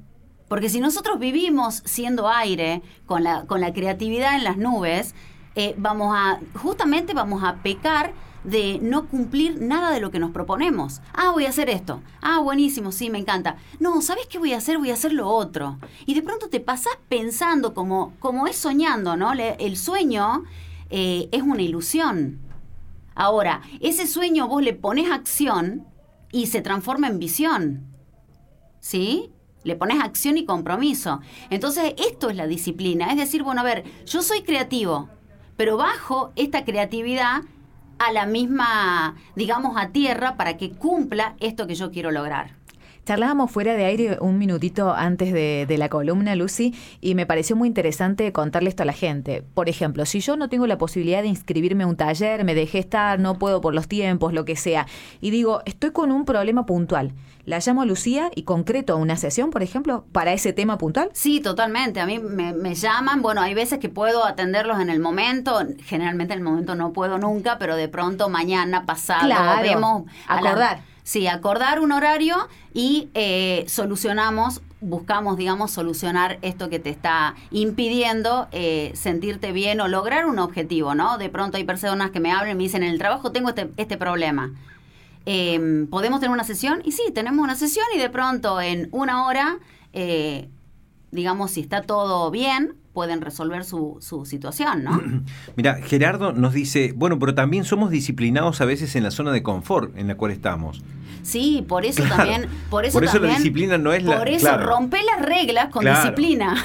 Porque 0.47 0.69
si 0.69 0.79
nosotros 0.79 1.17
vivimos 1.19 1.81
siendo 1.85 2.27
aire, 2.29 2.81
con 3.05 3.23
la, 3.23 3.45
con 3.45 3.61
la 3.61 3.73
creatividad 3.73 4.35
en 4.35 4.43
las 4.43 4.57
nubes, 4.57 5.15
eh, 5.55 5.73
vamos 5.77 6.15
a, 6.15 6.39
justamente 6.55 7.13
vamos 7.13 7.43
a 7.43 7.55
pecar 7.63 8.13
de 8.45 8.79
no 8.81 9.07
cumplir 9.07 9.61
nada 9.61 9.91
de 9.91 9.99
lo 9.99 10.11
que 10.11 10.19
nos 10.19 10.31
proponemos. 10.31 11.01
Ah, 11.13 11.31
voy 11.31 11.45
a 11.45 11.49
hacer 11.49 11.69
esto. 11.69 12.01
Ah, 12.21 12.39
buenísimo, 12.39 12.91
sí, 12.91 13.09
me 13.09 13.17
encanta. 13.17 13.57
No, 13.79 14.01
¿sabes 14.01 14.27
qué 14.27 14.37
voy 14.37 14.53
a 14.53 14.57
hacer? 14.57 14.77
Voy 14.77 14.91
a 14.91 14.93
hacer 14.93 15.13
lo 15.13 15.27
otro. 15.27 15.79
Y 16.05 16.13
de 16.13 16.21
pronto 16.21 16.49
te 16.49 16.59
pasás 16.59 16.97
pensando 17.09 17.73
como, 17.73 18.13
como 18.19 18.47
es 18.47 18.55
soñando, 18.55 19.17
¿no? 19.17 19.33
el 19.33 19.77
sueño 19.77 20.43
eh, 20.89 21.29
es 21.31 21.41
una 21.41 21.61
ilusión. 21.61 22.39
Ahora, 23.15 23.61
ese 23.79 24.07
sueño 24.07 24.47
vos 24.47 24.61
le 24.61 24.73
pones 24.73 25.09
acción 25.09 25.87
y 26.31 26.47
se 26.47 26.61
transforma 26.61 27.07
en 27.07 27.19
visión. 27.19 27.87
¿Sí? 28.79 29.31
Le 29.63 29.75
pones 29.75 30.03
acción 30.03 30.37
y 30.37 30.45
compromiso. 30.45 31.21
Entonces, 31.49 31.95
esto 31.97 32.29
es 32.29 32.35
la 32.35 32.45
disciplina. 32.45 33.09
Es 33.09 33.17
decir, 33.17 33.41
bueno, 33.41 33.61
a 33.61 33.63
ver, 33.63 33.83
yo 34.05 34.21
soy 34.21 34.43
creativo, 34.43 35.09
pero 35.57 35.77
bajo 35.77 36.33
esta 36.35 36.65
creatividad 36.65 37.41
a 37.99 38.11
la 38.11 38.25
misma, 38.25 39.15
digamos, 39.35 39.77
a 39.77 39.89
tierra 39.89 40.35
para 40.35 40.57
que 40.57 40.71
cumpla 40.71 41.35
esto 41.39 41.67
que 41.67 41.75
yo 41.75 41.91
quiero 41.91 42.11
lograr. 42.11 42.51
Charlábamos 43.05 43.51
fuera 43.51 43.75
de 43.75 43.85
aire 43.85 44.17
un 44.19 44.39
minutito 44.39 44.91
antes 44.91 45.31
de, 45.31 45.75
la 45.77 45.89
columna, 45.89 46.35
Lucy, 46.35 46.73
y 47.01 47.13
me 47.13 47.27
pareció 47.27 47.55
muy 47.55 47.67
interesante 47.67 48.31
contarle 48.31 48.69
esto 48.69 48.81
a 48.81 48.85
la 48.87 48.93
gente. 48.93 49.43
Por 49.53 49.69
ejemplo, 49.69 50.05
si 50.05 50.21
yo 50.21 50.35
no 50.37 50.49
tengo 50.49 50.65
la 50.65 50.79
posibilidad 50.79 51.21
de 51.21 51.27
inscribirme 51.27 51.83
a 51.83 51.87
un 51.87 51.97
taller, 51.97 52.43
me 52.43 52.55
dejé 52.55 52.79
estar, 52.79 53.19
no 53.19 53.37
puedo 53.37 53.61
por 53.61 53.75
los 53.75 53.87
tiempos, 53.87 54.33
lo 54.33 54.43
que 54.43 54.55
sea, 54.55 54.87
y 55.21 55.29
digo, 55.29 55.61
estoy 55.65 55.91
con 55.91 56.11
un 56.11 56.25
problema 56.25 56.65
puntual. 56.65 57.13
¿La 57.45 57.59
llamo 57.59 57.83
a 57.83 57.85
Lucía 57.85 58.31
y 58.33 58.41
concreto 58.41 58.97
una 58.97 59.17
sesión, 59.17 59.51
por 59.51 59.61
ejemplo, 59.61 60.05
para 60.11 60.33
ese 60.33 60.51
tema 60.51 60.79
puntual? 60.79 61.09
Sí, 61.13 61.41
totalmente. 61.41 61.99
A 61.99 62.07
mí 62.07 62.17
me, 62.17 62.73
llaman, 62.73 63.21
bueno, 63.21 63.41
hay 63.41 63.53
veces 63.53 63.77
que 63.77 63.89
puedo 63.89 64.25
atenderlos 64.25 64.79
en 64.79 64.89
el 64.89 64.99
momento, 64.99 65.59
generalmente 65.83 66.33
en 66.33 66.39
el 66.39 66.43
momento 66.43 66.73
no 66.73 66.91
puedo 66.91 67.19
nunca, 67.19 67.59
pero 67.59 67.75
de 67.75 67.87
pronto 67.87 68.29
mañana, 68.29 68.87
pasado, 68.87 69.27
claro, 69.27 69.61
vemos... 69.61 70.03
Acordar. 70.27 70.94
Sí, 71.05 71.27
acordar 71.27 71.81
un 71.81 71.91
horario 71.91 72.35
y 72.73 73.09
eh, 73.13 73.63
solucionamos, 73.67 74.61
buscamos, 74.81 75.37
digamos, 75.37 75.69
solucionar 75.69 76.39
esto 76.41 76.67
que 76.67 76.79
te 76.79 76.89
está 76.89 77.35
impidiendo 77.51 78.47
eh, 78.51 78.91
sentirte 78.95 79.51
bien 79.51 79.79
o 79.81 79.87
lograr 79.87 80.25
un 80.25 80.39
objetivo, 80.39 80.95
¿no? 80.95 81.19
De 81.19 81.29
pronto 81.29 81.57
hay 81.57 81.63
personas 81.63 82.09
que 82.09 82.19
me 82.19 82.31
hablan 82.31 82.49
y 82.49 82.55
me 82.55 82.63
dicen, 82.63 82.81
en 82.81 82.89
el 82.89 82.97
trabajo 82.97 83.31
tengo 83.31 83.49
este, 83.49 83.69
este 83.77 83.97
problema. 83.97 84.51
Em, 85.27 85.85
¿Podemos 85.85 86.21
tener 86.21 86.33
una 86.33 86.43
sesión? 86.43 86.81
Y 86.83 86.91
sí, 86.91 87.03
tenemos 87.13 87.43
una 87.43 87.55
sesión 87.55 87.85
y 87.95 87.99
de 87.99 88.09
pronto 88.09 88.59
en 88.59 88.89
una 88.91 89.27
hora, 89.27 89.59
eh, 89.93 90.49
digamos, 91.11 91.51
si 91.51 91.61
está 91.61 91.83
todo 91.83 92.31
bien, 92.31 92.73
pueden 92.95 93.21
resolver 93.21 93.63
su, 93.63 93.97
su 93.99 94.25
situación, 94.25 94.83
¿no? 94.83 94.99
Mira, 95.55 95.75
Gerardo 95.75 96.33
nos 96.33 96.53
dice, 96.53 96.93
bueno, 96.95 97.19
pero 97.19 97.35
también 97.35 97.65
somos 97.65 97.91
disciplinados 97.91 98.61
a 98.61 98.65
veces 98.65 98.95
en 98.95 99.03
la 99.03 99.11
zona 99.11 99.31
de 99.31 99.43
confort 99.43 99.95
en 99.95 100.07
la 100.07 100.15
cual 100.15 100.31
estamos. 100.31 100.81
Sí, 101.25 101.65
por 101.67 101.85
eso 101.85 102.03
también, 102.03 102.47
por 102.69 102.85
eso, 102.85 102.99
la 102.99 103.11
disciplina 103.29 103.79
no 103.79 103.93
es 103.93 104.03
la 104.03 104.19
Por 104.19 104.29
eso 104.29 104.57
rompe 104.59 104.99
las 105.03 105.25
reglas 105.25 105.69
con 105.69 105.83
disciplina. 105.83 106.55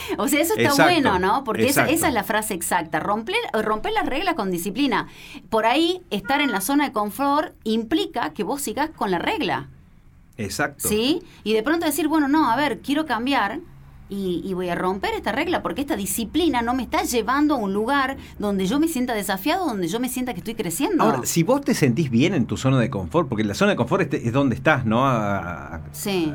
o 0.18 0.28
sea, 0.28 0.40
eso 0.40 0.54
está 0.56 0.84
bueno, 0.84 1.18
¿no? 1.18 1.42
Porque 1.42 1.66
esa, 1.66 1.88
es 1.88 2.02
la 2.02 2.22
frase 2.22 2.52
exacta, 2.52 3.00
romper, 3.00 3.36
romper 3.62 3.92
las 3.92 4.04
reglas 4.04 4.34
con 4.34 4.50
disciplina. 4.50 5.08
Por 5.48 5.64
ahí 5.64 6.02
estar 6.10 6.42
en 6.42 6.52
la 6.52 6.60
zona 6.60 6.84
de 6.84 6.92
confort 6.92 7.54
implica 7.64 8.34
que 8.34 8.44
vos 8.44 8.60
sigas 8.60 8.90
con 8.90 9.10
la 9.10 9.18
regla. 9.18 9.68
Exacto. 10.36 10.86
¿Sí? 10.86 11.22
Y 11.42 11.54
de 11.54 11.62
pronto 11.62 11.86
decir, 11.86 12.06
bueno, 12.06 12.28
no, 12.28 12.50
a 12.50 12.56
ver, 12.56 12.80
quiero 12.80 13.06
cambiar, 13.06 13.60
y, 14.10 14.52
voy 14.54 14.68
a 14.68 14.74
romper 14.74 15.14
esta 15.14 15.32
regla 15.32 15.62
porque 15.62 15.80
esta 15.80 15.96
disciplina 15.96 16.62
no 16.62 16.74
me 16.74 16.82
está 16.82 17.04
llevando 17.04 17.54
a 17.54 17.58
un 17.58 17.72
lugar 17.72 18.16
donde 18.38 18.66
yo 18.66 18.80
me 18.80 18.88
sienta 18.88 19.14
desafiado, 19.14 19.66
donde 19.66 19.88
yo 19.88 20.00
me 20.00 20.08
sienta 20.08 20.34
que 20.34 20.40
estoy 20.40 20.54
creciendo. 20.54 21.04
Ahora, 21.04 21.20
si 21.24 21.44
vos 21.44 21.60
te 21.60 21.74
sentís 21.74 22.10
bien 22.10 22.34
en 22.34 22.46
tu 22.46 22.56
zona 22.56 22.78
de 22.80 22.90
confort, 22.90 23.28
porque 23.28 23.44
la 23.44 23.54
zona 23.54 23.70
de 23.72 23.76
confort 23.76 24.12
es, 24.12 24.32
donde 24.32 24.56
estás, 24.56 24.84
¿no? 24.84 25.00
sí. 25.92 26.32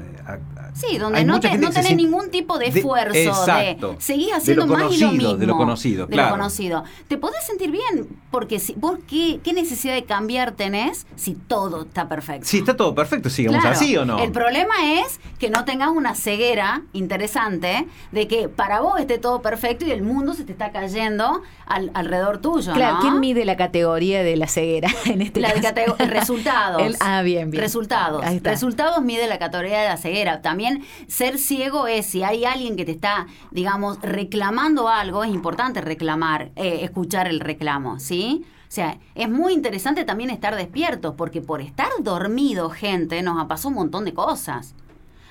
sí, 0.74 0.98
donde 0.98 1.25
no, 1.25 1.39
tenés 1.39 1.96
ningún 1.96 2.32
tipo 2.32 2.58
de 2.58 2.67
esfuerzo, 2.67 3.46
de, 3.46 3.77
seguís 4.00 4.34
haciendo 4.34 4.65
más 4.67 4.94
y 4.94 4.98
lo 5.00 5.12
mismo. 5.12 5.36
De 5.36 5.46
lo 5.46 5.58
conocido, 5.58 6.08
de 6.08 6.15
lo 6.15 6.29
conocido. 6.29 6.84
Te 7.08 7.17
podés 7.17 7.46
sentir 7.46 7.72
bien, 7.72 8.08
porque 8.32 8.60
si, 8.60 8.74
vos 8.74 9.00
qué, 9.08 9.39
necesidad 9.53 9.94
de 9.94 10.03
cambiar 10.03 10.53
tenés 10.53 11.05
si 11.15 11.34
todo 11.34 11.84
está 11.84 12.08
perfecto. 12.08 12.46
Si 12.46 12.60
está 12.60 12.75
todo 12.75 12.96
perfecto, 12.96 13.29
sigamos 13.29 13.63
así 13.65 13.96
o 13.98 14.05
no. 14.05 14.20
El 14.20 14.32
problema 14.32 14.74
es 15.00 15.20
que 15.39 15.50
no 15.50 15.65
tengas 15.65 15.89
una 15.89 16.15
ceguera 16.15 16.84
interesante 16.94 17.65
de 18.12 18.28
que 18.28 18.50
para 18.50 18.82
vos 18.82 19.00
esté 19.00 19.18
todo 19.18 19.42
perfecto 19.42 19.86
y 19.86 19.92
el 19.92 20.02
mundo 20.02 20.34
se 20.34 20.44
te 20.44 20.52
está 20.52 20.72
cayendo 20.72 21.42
alrededor 21.66 22.40
tuyo. 22.40 22.74
Claro, 22.74 22.98
¿quién 23.02 23.20
mide 23.20 23.46
la 23.46 23.58
categoría 23.58 24.24
de 24.24 24.36
la 24.36 24.48
ceguera 24.48 24.90
en 25.06 25.22
este 25.22 25.40
la 25.40 25.54
caso? 25.54 25.96
resultados. 26.00 26.96
ah, 27.00 27.22
bien, 27.22 27.50
bien. 27.50 27.62
Resultados. 27.64 28.24
Resultados 28.44 29.02
mide 29.04 29.28
la 29.28 29.40
categoría 29.40 29.82
de 29.82 29.88
la 29.88 29.98
ceguera. 29.98 30.42
También 30.42 30.84
ser 31.08 31.38
ciego 31.38 31.88
es 31.88 32.06
si 32.06 32.24
hay 32.24 32.46
alguien 32.46 32.76
que 32.76 32.86
te 32.86 32.92
está, 32.92 33.28
digamos, 33.52 34.00
reclamando 34.02 34.90
algo, 34.90 35.24
es 35.24 35.34
importante 35.34 35.82
reclamar, 35.82 36.52
eh, 36.56 36.80
escuchar 36.84 37.28
el 37.28 37.40
reclamo, 37.40 38.00
¿sí? 38.00 38.46
O 38.68 38.72
sea, 38.76 38.98
es 39.14 39.30
muy 39.30 39.54
interesante 39.54 40.04
también 40.04 40.30
estar 40.30 40.56
despiertos, 40.56 41.14
porque 41.16 41.42
por 41.42 41.62
estar 41.62 41.88
dormido, 42.02 42.70
gente, 42.70 43.22
nos 43.22 43.42
ha 43.42 43.48
pasado 43.48 43.70
un 43.70 43.76
montón 43.76 44.06
de 44.06 44.14
cosas 44.14 44.76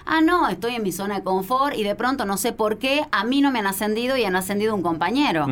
ah, 0.07 0.21
no, 0.21 0.49
estoy 0.49 0.75
en 0.75 0.83
mi 0.83 0.93
zona 0.93 1.17
de 1.17 1.23
confort 1.23 1.77
y 1.77 1.83
de 1.83 1.95
pronto 1.95 2.25
no 2.25 2.37
sé 2.37 2.53
por 2.53 2.79
qué 2.79 3.07
a 3.11 3.25
mí 3.25 3.41
no 3.41 3.51
me 3.51 3.59
han 3.59 3.67
ascendido 3.67 4.17
y 4.17 4.25
han 4.25 4.37
ascendido 4.37 4.75
un 4.75 4.83
compañero. 4.83 5.47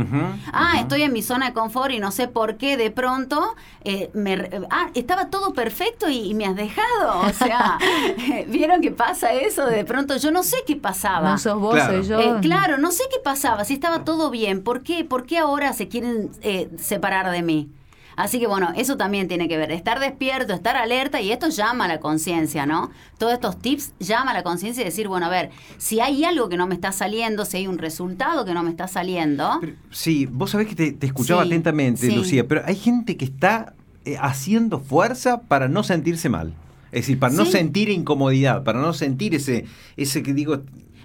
ah, 0.52 0.75
estoy 0.78 1.02
en 1.02 1.12
mi 1.12 1.23
zona 1.23 1.47
de 1.47 1.52
confort 1.52 1.92
y 1.92 1.99
no 1.99 2.11
sé 2.11 2.28
por 2.28 2.56
qué 2.56 2.76
de 2.76 2.90
pronto 2.90 3.54
eh, 3.85 4.11
me, 4.14 4.49
ah, 4.71 4.90
estaba 4.94 5.28
todo 5.28 5.52
perfecto 5.52 6.09
y, 6.09 6.32
me 6.35 6.47
has 6.47 6.56
dejado. 6.56 7.21
O 7.26 7.32
sea, 7.32 7.78
¿vieron 8.49 8.80
que 8.80 8.90
pasa 8.90 9.32
eso? 9.32 9.66
De 9.66 9.85
pronto 9.85 10.16
yo 10.16 10.30
no 10.30 10.42
sé 10.42 10.56
qué 10.66 10.76
pasaba. 10.76 11.30
No 11.30 11.38
sos 11.38 11.61
vos, 11.61 11.78
soy 11.82 12.02
yo. 12.04 12.21
Eh, 12.21 12.35
claro, 12.40 12.78
no 12.78 12.90
sé 12.90 13.04
qué 13.11 13.18
pasaba, 13.23 13.64
si 13.64 13.75
estaba 13.75 14.04
todo 14.04 14.30
bien. 14.30 14.62
¿Por 14.62 14.82
qué, 14.82 15.04
¿Por 15.04 15.26
qué 15.26 15.38
ahora 15.38 15.73
se 15.73 15.88
quieren 15.88 16.30
eh, 16.42 16.71
separar 16.78 17.30
de 17.30 17.42
mí? 17.42 17.71
Así 18.16 18.38
que 18.38 18.47
bueno, 18.47 18.73
eso 18.76 18.97
también 18.97 19.28
tiene 19.28 19.49
que 19.49 19.57
ver, 19.57 19.71
estar 19.73 20.00
despierto, 20.00 20.52
estar 20.52 20.76
alerta 20.76 21.21
y 21.21 21.33
esto 21.33 21.49
llama 21.49 21.87
a 21.87 21.88
la 21.88 22.00
conciencia, 22.00 22.66
¿no? 22.66 22.90
Todos 23.19 23.33
estos 23.35 23.59
tips 23.59 23.92
llama 23.99 24.33
a 24.33 24.35
la 24.35 24.42
conciencia 24.42 24.83
y 24.83 24.85
decir, 24.85 25.09
bueno, 25.09 25.26
a 25.26 25.28
ver, 25.28 25.50
si 25.78 26.00
hay 26.00 26.25
algo 26.25 26.49
que 26.49 26.57
no 26.57 26.66
me 26.66 26.75
está 26.75 26.92
saliendo, 26.92 27.45
si 27.45 27.59
hay 27.59 27.66
un 27.66 27.78
resultado 27.78 28.45
que 28.45 28.54
no 28.54 28.62
me 28.62 28.71
está 28.71 28.88
saliendo. 28.88 29.61
sí, 29.90 30.26
vos 30.26 30.50
sabés 30.50 30.69
que 30.69 30.92
te, 30.92 31.07
escuchaba 31.07 31.42
atentamente, 31.42 32.11
Lucía, 32.11 32.47
pero 32.47 32.62
hay 32.64 32.76
gente 32.76 33.16
que 33.16 33.25
está 33.25 33.75
eh, 34.04 34.16
haciendo 34.21 34.81
fuerza 34.81 35.42
para 35.42 35.69
no 35.69 35.83
sentirse 35.83 36.28
mal. 36.28 36.54
Es 36.92 37.02
decir, 37.02 37.19
para 37.19 37.33
no 37.33 37.47
sentir 37.47 37.88
incomodidad, 37.88 38.64
para 38.64 38.78
no 38.78 38.92
sentir 38.92 39.35
ese, 39.35 39.64
ese 39.97 40.23
que 40.23 40.35
digo, 40.35 40.62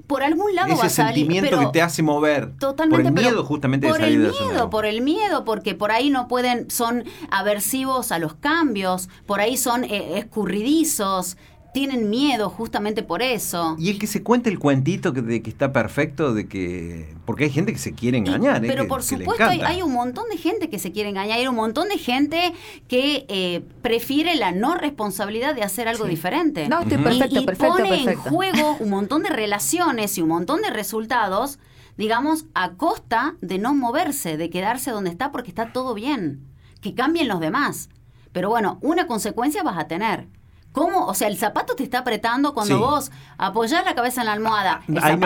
por 0.08 0.24
algún 0.24 0.56
lado 0.56 0.76
va 0.76 0.86
a 0.86 0.90
salir. 0.90 1.16
sentimiento 1.16 1.60
que 1.60 1.68
te 1.68 1.82
hace 1.82 2.02
mover. 2.02 2.58
Totalmente. 2.58 3.12
Por 3.12 3.20
el 3.20 3.26
miedo 3.26 3.44
justamente 3.44 3.88
de 3.88 3.94
salir 3.94 4.22
de 4.22 4.30
Por 4.30 4.42
el 4.42 4.50
miedo, 4.50 4.70
por 4.70 4.86
el 4.86 5.02
miedo, 5.02 5.46
porque 5.46 5.76
por 5.76 5.92
ahí 5.92 6.10
no 6.10 6.28
pueden, 6.28 6.72
son 6.72 7.04
aversivos 7.30 8.12
a 8.12 8.20
los 8.20 8.34
cambios, 8.36 9.10
por 9.26 9.42
ahí 9.42 9.58
son 9.58 9.84
eh, 9.84 10.18
escurridizos, 10.18 11.38
tienen 11.78 12.10
miedo 12.10 12.50
justamente 12.50 13.04
por 13.04 13.22
eso. 13.22 13.76
Y 13.78 13.92
el 13.92 14.00
que 14.00 14.08
se 14.08 14.24
cuente 14.24 14.50
el 14.50 14.58
cuentito 14.58 15.12
de 15.12 15.44
que 15.44 15.50
está 15.52 15.72
perfecto, 15.72 16.34
de 16.34 16.48
que. 16.48 17.14
Porque 17.24 17.44
hay 17.44 17.52
gente 17.52 17.72
que 17.72 17.78
se 17.78 17.94
quiere 17.94 18.18
engañar. 18.18 18.66
¿eh? 18.66 18.68
pero 18.68 18.88
por 18.88 19.04
supuesto, 19.04 19.44
hay, 19.46 19.84
un 19.84 19.94
montón 19.94 20.28
de 20.30 20.38
gente 20.38 20.72
que 20.72 20.80
se 20.80 20.92
quiere 20.92 21.10
engañar. 21.10 21.38
Hay 21.38 21.48
un 21.48 21.54
montón 21.54 21.90
de 21.90 22.00
gente 22.00 22.52
que 22.88 23.28
eh, 23.30 23.62
prefiere 23.84 24.34
la 24.38 24.52
no 24.52 24.74
responsabilidad 24.74 25.54
de 25.54 25.62
hacer 25.62 25.88
algo 25.88 26.06
diferente. 26.06 26.68
No, 26.68 26.80
estoy 26.80 26.98
perfecto, 26.98 27.42
y, 27.42 27.46
pone 27.46 28.12
en 28.12 28.16
juego 28.16 28.76
un 28.80 28.90
montón 28.90 29.22
de 29.22 29.30
relaciones 29.30 30.18
y 30.18 30.24
un 30.24 30.30
montón 30.30 30.64
de 30.64 30.72
resultados, 30.72 31.60
digamos, 31.96 32.46
a 32.56 32.72
costa 32.72 33.36
de 33.42 33.60
no 33.60 33.76
moverse, 33.76 34.36
de 34.36 34.50
quedarse 34.50 34.90
donde 34.90 35.12
está 35.12 35.32
porque 35.32 35.50
está 35.50 35.72
todo 35.74 35.94
bien. 35.94 36.42
Que 36.82 36.96
cambien 36.96 37.28
los 37.28 37.40
demás. 37.40 37.90
Pero 38.32 38.50
bueno, 38.50 38.80
una 38.82 39.06
consecuencia 39.06 39.62
vas 39.62 39.78
a 39.78 39.88
tener. 39.88 40.28
¿Cómo? 40.72 41.08
O 41.08 41.14
sea, 41.14 41.28
el 41.28 41.38
zapato 41.38 41.76
te 41.76 41.84
está 41.84 42.00
apretando 42.00 42.54
cuando 42.54 42.78
vos 42.78 43.12
apoyás 43.38 43.84
la 43.84 43.96
cabeza 43.96 44.22
en 44.22 44.28
la 44.28 44.34
almohada. 44.34 44.82
no, 44.88 45.04
hay, 45.04 45.18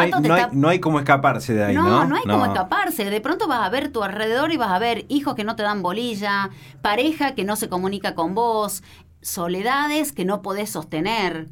no, 0.54 0.70
hay, 0.70 0.80
como 0.80 1.00
escaparse 1.00 1.54
de 1.54 1.66
ahí, 1.66 1.76
¿no? 1.76 1.84
No, 1.84 2.06
no 2.06 2.16
hay 2.16 2.24
como 2.24 2.46
escaparse. 2.46 3.10
De 3.10 3.20
pronto 3.20 3.48
vas 3.48 3.62
a 3.62 3.70
ver 3.70 3.92
tu 3.92 4.04
alrededor 4.04 4.54
y 4.54 4.58
vas 4.58 4.72
a 4.72 4.80
ver 4.80 5.06
hijos 5.10 5.36
que 5.36 5.44
no 5.44 5.58
te 5.58 5.64
dan 5.64 5.82
bolilla, 5.82 6.50
pareja 6.82 7.36
que 7.36 7.44
no 7.44 7.58
se 7.58 7.68
comunica 7.68 8.16
con 8.16 8.34
vos, 8.34 8.82
soledades 9.22 10.14
que 10.14 10.24
no 10.24 10.42
podés 10.42 10.70
sostener, 10.70 11.50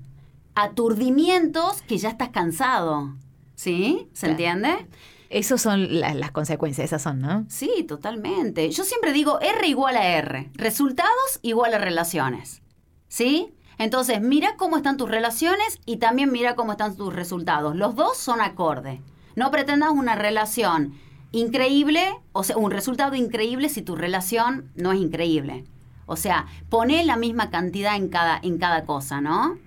aturdimientos 0.56 1.82
que 1.82 1.98
ya 1.98 2.10
estás 2.10 2.30
cansado. 2.30 3.16
¿Sí? 3.56 4.08
¿Se 4.14 4.28
entiende? 4.28 4.88
Esas 5.30 5.62
son 5.62 6.00
las 6.00 6.32
consecuencias, 6.32 6.86
esas 6.86 7.02
son, 7.02 7.20
¿no? 7.20 7.46
Sí, 7.50 7.86
totalmente. 7.88 8.70
Yo 8.72 8.84
siempre 8.84 9.14
digo 9.14 9.40
R 9.42 9.68
igual 9.68 9.96
a 9.96 10.08
R. 10.18 10.50
Resultados 10.56 11.40
igual 11.42 11.74
a 11.74 11.78
relaciones. 11.78 12.62
¿Sí? 13.10 13.54
Entonces, 13.80 14.22
mira 14.22 14.58
cómo 14.58 14.76
están 14.76 14.98
tus 14.98 15.10
relaciones 15.10 15.80
y 15.86 15.98
también 15.98 16.32
mira 16.34 16.56
cómo 16.56 16.74
están 16.74 16.98
tus 16.98 17.14
resultados. 17.14 17.78
Los 17.78 17.96
dos 17.96 18.18
son 18.18 18.42
acorde. 18.42 19.02
No 19.38 19.52
pretendas 19.52 19.92
una 19.92 20.16
relación 20.16 20.96
increíble, 21.32 22.14
o 22.34 22.44
sea, 22.44 22.58
un 22.58 22.72
resultado 22.72 23.16
increíble 23.16 23.70
si 23.70 23.82
tu 23.82 23.96
relación 23.96 24.70
no 24.76 24.92
es 24.92 25.00
increíble. 25.00 25.64
O 26.08 26.18
sea, 26.18 26.46
poné 26.70 27.06
la 27.06 27.16
misma 27.16 27.50
cantidad 27.52 27.96
en 27.96 28.10
cada, 28.10 28.38
en 28.44 28.58
cada 28.58 28.84
cosa, 28.84 29.22
¿no? 29.22 29.58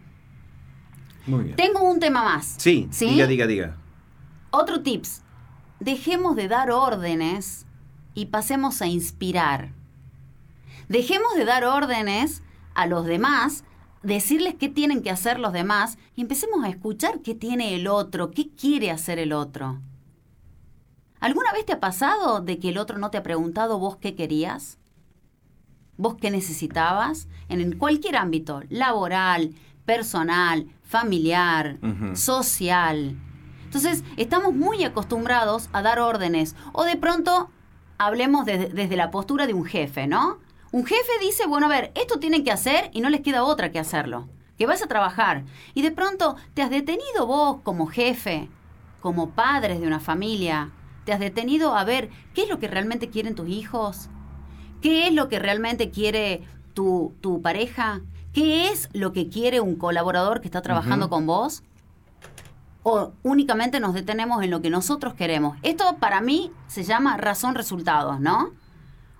Muy 1.27 1.45
bien. 1.45 1.57
Tengo 1.57 1.83
un 1.83 1.99
tema 1.99 2.23
más. 2.23 2.57
Sí, 2.59 2.89
¿sí? 2.91 3.09
diga, 3.09 3.27
diga, 3.27 3.47
diga. 3.47 3.77
Otro 4.51 4.83
tips. 4.83 5.23
Dejemos 5.81 6.37
de 6.37 6.49
dar 6.49 6.71
órdenes 6.71 7.65
y 8.13 8.27
pasemos 8.27 8.83
a 8.83 8.87
inspirar. 8.89 9.73
Dejemos 10.91 11.35
de 11.35 11.47
dar 11.47 11.65
órdenes 11.65 12.43
a 12.75 12.87
los 12.87 13.07
demás 13.07 13.65
decirles 14.03 14.55
qué 14.59 14.69
tienen 14.69 15.03
que 15.03 15.11
hacer 15.11 15.39
los 15.39 15.53
demás 15.53 15.99
y 16.15 16.23
empecemos 16.23 16.65
a 16.65 16.69
escuchar 16.69 17.21
qué 17.21 17.35
tiene 17.35 17.75
el 17.75 17.87
otro, 17.89 18.31
qué 18.31 18.51
quiere 18.51 18.91
hacer 18.91 19.19
el 19.19 19.33
otro. 19.33 19.81
¿Alguna 21.21 21.53
vez 21.53 21.65
te 21.65 21.73
ha 21.73 21.81
pasado 21.81 22.41
de 22.41 22.59
que 22.59 22.71
el 22.71 22.79
otro 22.79 22.99
no 22.99 23.11
te 23.11 23.19
ha 23.19 23.23
preguntado 23.23 23.79
vos 23.79 23.97
qué 23.97 24.15
querías? 24.15 24.79
¿Vos 25.97 26.17
qué 26.21 26.31
necesitabas? 26.31 27.29
En 27.49 27.79
cualquier 27.79 28.17
ámbito, 28.17 28.63
laboral, 28.69 29.55
personal, 29.85 30.67
familiar, 30.83 31.79
social. 32.15 33.17
Entonces, 33.65 34.03
estamos 34.17 34.55
muy 34.55 34.85
acostumbrados 34.85 35.69
a 35.73 35.83
dar 35.83 36.01
órdenes 36.01 36.57
o 36.73 36.85
de 36.85 36.97
pronto 36.97 37.51
hablemos 37.99 38.45
desde 38.45 38.97
la 38.97 39.11
postura 39.11 39.47
de 39.47 39.55
un 39.55 39.65
jefe, 39.65 40.07
¿no? 40.07 40.41
Un 40.73 40.87
jefe 40.87 41.13
dice, 41.21 41.47
bueno, 41.47 41.67
a 41.67 41.69
ver, 41.69 41.93
esto 41.95 42.19
tienen 42.19 42.45
que 42.45 42.51
hacer 42.51 42.91
y 42.95 43.03
no 43.03 43.11
les 43.11 43.21
queda 43.21 43.45
otra 43.45 43.71
que 43.71 43.79
hacerlo. 43.79 44.29
Que 44.57 44.67
vas 44.67 44.83
a 44.83 44.87
trabajar. 44.87 45.45
Y 45.75 45.83
de 45.83 45.91
pronto 45.91 46.37
te 46.55 46.63
has 46.63 46.71
detenido 46.71 47.27
vos 47.27 47.59
como 47.63 47.87
jefe, 47.87 48.49
como 49.01 49.31
padres 49.31 49.81
de 49.81 49.87
una 49.87 50.01
familia. 50.01 50.71
Te 51.05 51.13
has 51.13 51.21
detenido 51.21 51.77
a 51.77 51.85
ver 51.85 52.09
qué 52.33 52.45
es 52.45 52.49
lo 52.49 52.59
que 52.59 52.69
realmente 52.69 53.11
quieren 53.11 53.35
tus 53.35 53.49
hijos. 53.49 54.09
¿Qué 54.81 55.09
es 55.09 55.13
lo 55.13 55.29
que 55.29 55.39
realmente 55.39 55.91
quiere 55.91 56.43
tu, 56.73 57.15
tu 57.21 57.43
pareja? 57.43 58.01
¿Qué 58.33 58.69
es 58.69 58.89
lo 58.95 59.13
que 59.13 59.29
quiere 59.29 59.61
un 59.61 59.77
colaborador 59.77 60.41
que 60.41 60.49
está 60.49 60.63
trabajando 60.63 61.11
con 61.11 61.27
vos? 61.27 61.63
o 62.85 63.13
únicamente 63.23 63.79
nos 63.79 63.95
detenemos 63.95 64.43
en 64.43 64.51
lo 64.51 64.61
que 64.61 64.69
nosotros 64.69 65.15
queremos. 65.15 65.57
Esto 65.63 65.99
para 66.01 66.21
mí 66.21 66.51
se 66.67 66.83
llama 66.83 67.17
razón-resultados, 67.17 68.19
¿no? 68.19 68.51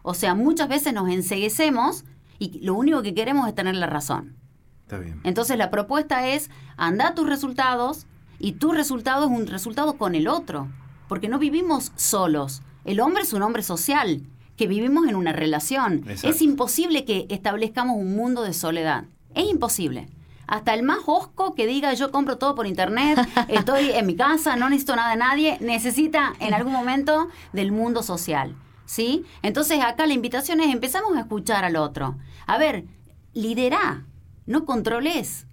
O 0.03 0.15
sea, 0.15 0.35
muchas 0.35 0.69
veces 0.69 0.93
nos 0.93 1.09
enseguecemos 1.09 2.05
y 2.39 2.59
lo 2.61 2.75
único 2.75 3.03
que 3.03 3.15
queremos 3.15 3.49
es 3.49 3.55
tener 3.55 3.77
la 3.77 3.87
razón. 3.87 4.37
Está 4.83 4.99
bien. 4.99 5.21
Entonces 5.25 5.57
la 5.57 5.71
propuesta 5.71 6.29
es, 6.29 6.51
anda 6.77 7.15
tus 7.15 7.29
resultados 7.29 8.07
y 8.39 8.53
tu 8.53 8.73
resultado 8.73 9.27
es 9.27 9.31
un 9.31 9.47
resultado 9.47 9.97
con 9.97 10.15
el 10.15 10.29
otro, 10.29 10.69
porque 11.09 11.29
no 11.29 11.39
vivimos 11.39 11.93
solos. 11.97 12.63
El 12.85 13.01
hombre 13.01 13.23
es 13.23 13.33
un 13.33 13.43
hombre 13.43 13.63
social, 13.63 14.23
que 14.57 14.67
vivimos 14.67 15.09
en 15.09 15.17
una 15.17 15.33
relación. 15.33 16.05
Es 16.09 16.43
imposible 16.43 17.05
que 17.05 17.27
establezcamos 17.31 17.97
un 17.97 18.15
mundo 18.15 18.43
de 18.43 18.53
soledad. 18.53 19.05
Es 19.35 19.49
imposible. 19.49 20.09
Hasta 20.47 20.75
el 20.75 20.83
más 20.83 20.99
osco 21.07 21.55
que 21.55 21.67
diga 21.67 21.95
yo 21.95 22.11
compro 22.11 22.37
todo 22.37 22.55
por 22.55 22.67
internet, 22.67 23.19
estoy 23.49 23.91
en 23.91 24.07
mi 24.07 24.17
casa, 24.17 24.57
no 24.57 24.69
necesito 24.69 24.97
nada 24.97 25.11
de 25.13 25.17
nadie, 25.17 25.59
necesita 25.61 26.35
en 26.41 26.53
algún 26.53 26.73
momento 26.73 27.29
del 27.53 27.73
mundo 27.73 28.03
social. 28.03 28.55
¿Sí? 28.93 29.25
Entonces 29.43 29.81
acá 29.83 30.07
la 30.07 30.13
invitación 30.13 30.61
es 30.61 30.71
empezamos 30.71 31.17
a 31.17 31.21
escuchar 31.21 31.65
al 31.65 31.77
otro. 31.77 32.17
A 32.47 32.59
ver, 32.59 32.85
lidera, 33.33 34.05
no 34.47 34.65
controles. 34.67 35.47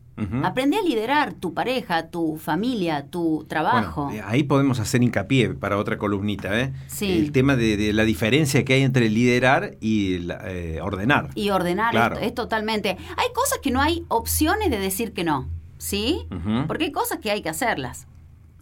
Aprende 0.43 0.75
a 0.75 0.81
liderar 0.81 1.34
tu 1.34 1.53
pareja, 1.53 2.08
tu 2.10 2.36
familia, 2.36 3.05
tu 3.05 3.46
trabajo. 3.48 4.08
Bueno, 4.08 4.25
ahí 4.27 4.43
podemos 4.43 4.81
hacer 4.81 5.01
hincapié 5.01 5.53
para 5.53 5.77
otra 5.77 5.98
columnita, 5.98 6.60
¿eh? 6.60 6.74
Sí. 6.88 7.10
El 7.10 7.31
tema 7.31 7.55
de, 7.55 7.77
de 7.77 7.93
la 7.93 8.03
diferencia 8.03 8.65
que 8.65 8.74
hay 8.74 8.81
entre 8.81 9.10
liderar 9.10 9.77
y 9.79 10.17
la- 10.17 10.41
eh, 10.51 10.81
ordenar. 10.81 11.29
y 11.36 11.51
ordenar 11.51 11.91
Claro. 11.91 12.17
es 12.19 12.34
totalmente. 12.36 12.98
Hay 13.15 13.27
cosas 13.34 13.60
que 13.63 13.72
no 13.72 13.81
hay 13.81 14.03
opciones 14.10 14.69
de 14.69 14.79
decir 14.79 15.13
que 15.13 15.24
no, 15.24 15.48
¿sí? 15.77 16.27
Porque 16.67 16.84
hay 16.86 16.91
cosas 16.91 17.19
que 17.19 17.31
hay 17.31 17.41
que 17.41 17.48
hacerlas, 17.48 18.05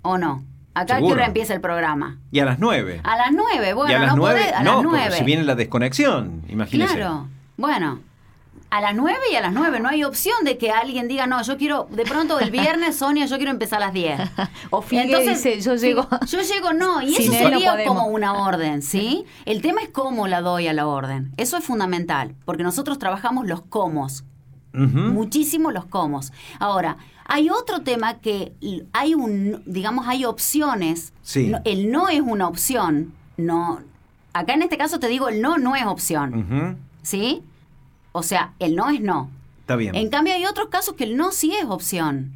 ¿o 0.04 0.20
no? 0.20 0.44
Acá 0.80 0.96
a 0.96 0.98
qué 0.98 1.02
Seguro. 1.02 1.16
hora 1.16 1.26
empieza 1.26 1.54
el 1.54 1.62
programa. 1.62 2.18
Y 2.32 2.40
a 2.40 2.46
las 2.46 2.60
nueve. 2.60 3.02
A 3.04 3.18
las 3.18 3.32
nueve, 3.32 3.74
bueno, 3.74 3.92
y 3.92 3.96
a 3.96 4.00
las 4.00 4.10
no 4.10 4.16
nueve, 4.18 4.40
podés, 4.42 4.54
a 4.54 4.60
no, 4.64 4.64
las 4.64 4.74
porque 4.84 4.98
nueve. 4.98 5.16
si 5.18 5.24
viene 5.24 5.44
la 5.44 5.56
desconexión, 5.56 6.44
imagínese. 6.50 6.96
Claro, 6.96 7.28
bueno. 7.58 8.00
A 8.70 8.82
las 8.82 8.94
nueve 8.96 9.20
y 9.32 9.36
a 9.36 9.40
las 9.42 9.54
nueve 9.54 9.80
no 9.80 9.88
hay 9.88 10.04
opción 10.04 10.44
de 10.44 10.58
que 10.58 10.72
alguien 10.72 11.08
diga, 11.08 11.26
no, 11.26 11.42
yo 11.42 11.56
quiero, 11.58 11.88
de 11.90 12.04
pronto 12.04 12.38
el 12.42 12.52
viernes, 12.52 12.96
Sonia, 13.00 13.26
yo 13.26 13.38
quiero 13.38 13.52
empezar 13.52 13.82
a 13.82 13.86
las 13.86 13.94
10. 13.94 14.20
O 14.72 14.82
Figue 14.82 15.22
dice, 15.22 15.62
yo 15.62 15.76
llego. 15.76 16.06
yo 16.28 16.42
llego, 16.42 16.74
no, 16.74 17.02
y 17.02 17.16
eso 17.18 17.32
sería 17.32 17.86
como 17.86 18.08
una 18.08 18.34
orden, 18.34 18.82
¿sí? 18.82 19.26
El 19.46 19.62
tema 19.62 19.82
es 19.82 19.90
cómo 19.90 20.28
la 20.28 20.42
doy 20.42 20.68
a 20.68 20.74
la 20.74 20.86
orden. 20.86 21.32
Eso 21.38 21.56
es 21.58 21.64
fundamental, 21.64 22.36
porque 22.44 22.64
nosotros 22.64 23.00
trabajamos 23.00 23.48
los 23.48 23.62
Ujú. 24.78 24.98
muchísimo 25.14 25.72
los 25.72 25.86
comos. 25.86 26.32
Ahora, 26.60 26.98
hay 27.26 27.50
otro 27.50 27.82
tema 27.82 28.16
que 28.20 28.54
hay 28.94 29.14
un, 29.16 29.62
digamos, 29.66 30.08
hay 30.08 30.24
opciones. 30.26 31.14
Sí. 31.24 31.48
No- 31.48 31.60
el 31.66 31.92
no 31.92 32.10
es 32.10 32.22
una 32.22 32.48
opción. 32.48 33.14
No. 33.38 33.80
Acá 34.34 34.54
en 34.54 34.62
este 34.62 34.78
caso 34.78 35.00
te 35.00 35.08
digo, 35.08 35.30
el 35.30 35.42
no 35.42 35.58
no 35.58 35.76
es 35.76 35.86
opción. 35.86 36.78
¿Sí? 37.02 37.42
O 38.12 38.24
sea, 38.24 38.54
el 38.60 38.76
no 38.76 38.90
es 38.90 39.02
no. 39.02 39.30
Está 39.62 39.76
bien. 39.76 39.96
En 39.96 40.10
cambio, 40.10 40.34
hay 40.34 40.46
otros 40.46 40.70
casos 40.70 40.94
que 40.96 41.04
el 41.04 41.18
no 41.18 41.32
sí 41.32 41.54
es 41.54 41.66
opción. 41.66 42.34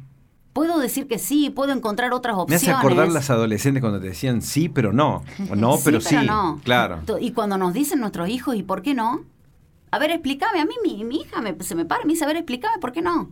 Puedo 0.52 0.78
decir 0.78 1.06
que 1.08 1.18
sí, 1.18 1.48
puedo 1.48 1.72
encontrar 1.72 2.12
otras 2.12 2.36
Me 2.36 2.42
opciones. 2.42 2.62
hace 2.68 2.72
acordar 2.72 3.08
las 3.08 3.30
adolescentes 3.30 3.80
cuando 3.80 4.00
te 4.00 4.08
decían 4.08 4.42
sí, 4.42 4.68
pero 4.68 4.92
no. 4.92 5.22
O 5.50 5.56
no, 5.56 5.78
pero 5.82 5.98
sí. 6.00 6.14
no. 6.26 6.60
Claro. 6.62 7.00
Y 7.20 7.30
cuando 7.32 7.56
nos 7.56 7.72
dicen 7.72 8.00
nuestros 8.00 8.28
hijos, 8.28 8.54
¿y 8.56 8.62
por 8.62 8.82
qué 8.82 8.92
no? 8.92 9.22
A 9.92 9.98
ver, 10.00 10.10
explícame. 10.10 10.58
A 10.60 10.64
mí 10.64 10.74
mi, 10.82 11.04
mi 11.04 11.20
hija 11.20 11.40
me- 11.40 11.54
se 11.62 11.74
me 11.76 11.84
para 11.84 12.02
y 12.02 12.06
me 12.06 12.14
dice, 12.14 12.24
a 12.24 12.26
ver, 12.26 12.36
explícame 12.38 12.78
por 12.80 12.90
qué 12.90 13.02
no. 13.02 13.30